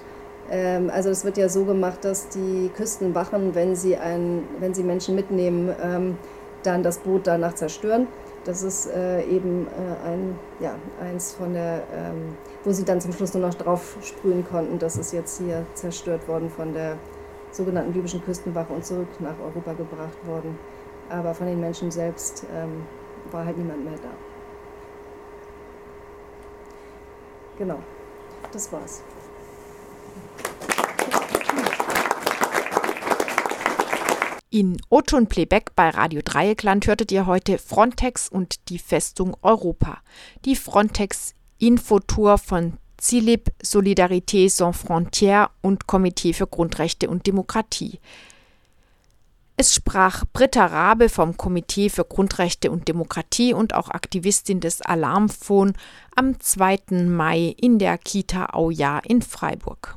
[0.50, 4.84] Ähm, also es wird ja so gemacht, dass die Küstenwachen, wenn sie, ein, wenn sie
[4.84, 6.18] Menschen mitnehmen, ähm,
[6.64, 8.08] dann das Boot danach zerstören.
[8.46, 13.14] Das ist äh, eben äh, ein, ja, eins von der, ähm, wo sie dann zum
[13.14, 14.80] Schluss nur noch drauf sprühen konnten.
[14.80, 16.98] Das ist jetzt hier zerstört worden von der
[17.52, 20.58] sogenannten libyschen Küstenwache und zurück nach Europa gebracht worden.
[21.10, 22.46] Aber von den Menschen selbst
[23.32, 24.10] war halt niemand mehr da.
[27.58, 27.78] Genau,
[28.52, 29.04] das war's.
[34.54, 39.98] In Oton Playback bei Radio Dreieckland hörtet ihr heute Frontex und die Festung Europa.
[40.46, 48.00] Die Frontex Infotour von CILIP, Solidarité Sans Frontières und Komitee für Grundrechte und Demokratie.
[49.58, 55.74] Es sprach Britta Rabe vom Komitee für Grundrechte und Demokratie und auch Aktivistin des Alarmphon
[56.16, 57.08] am 2.
[57.08, 59.96] Mai in der Kita Auja in Freiburg.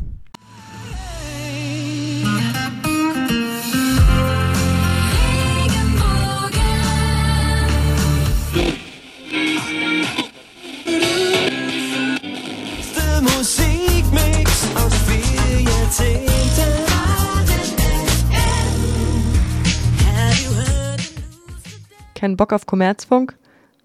[22.14, 23.36] Keinen Bock auf Kommerzfunk?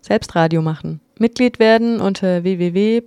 [0.02, 1.00] Selbst Radio machen.
[1.20, 3.02] Mitglied werden unter www.rdl.de.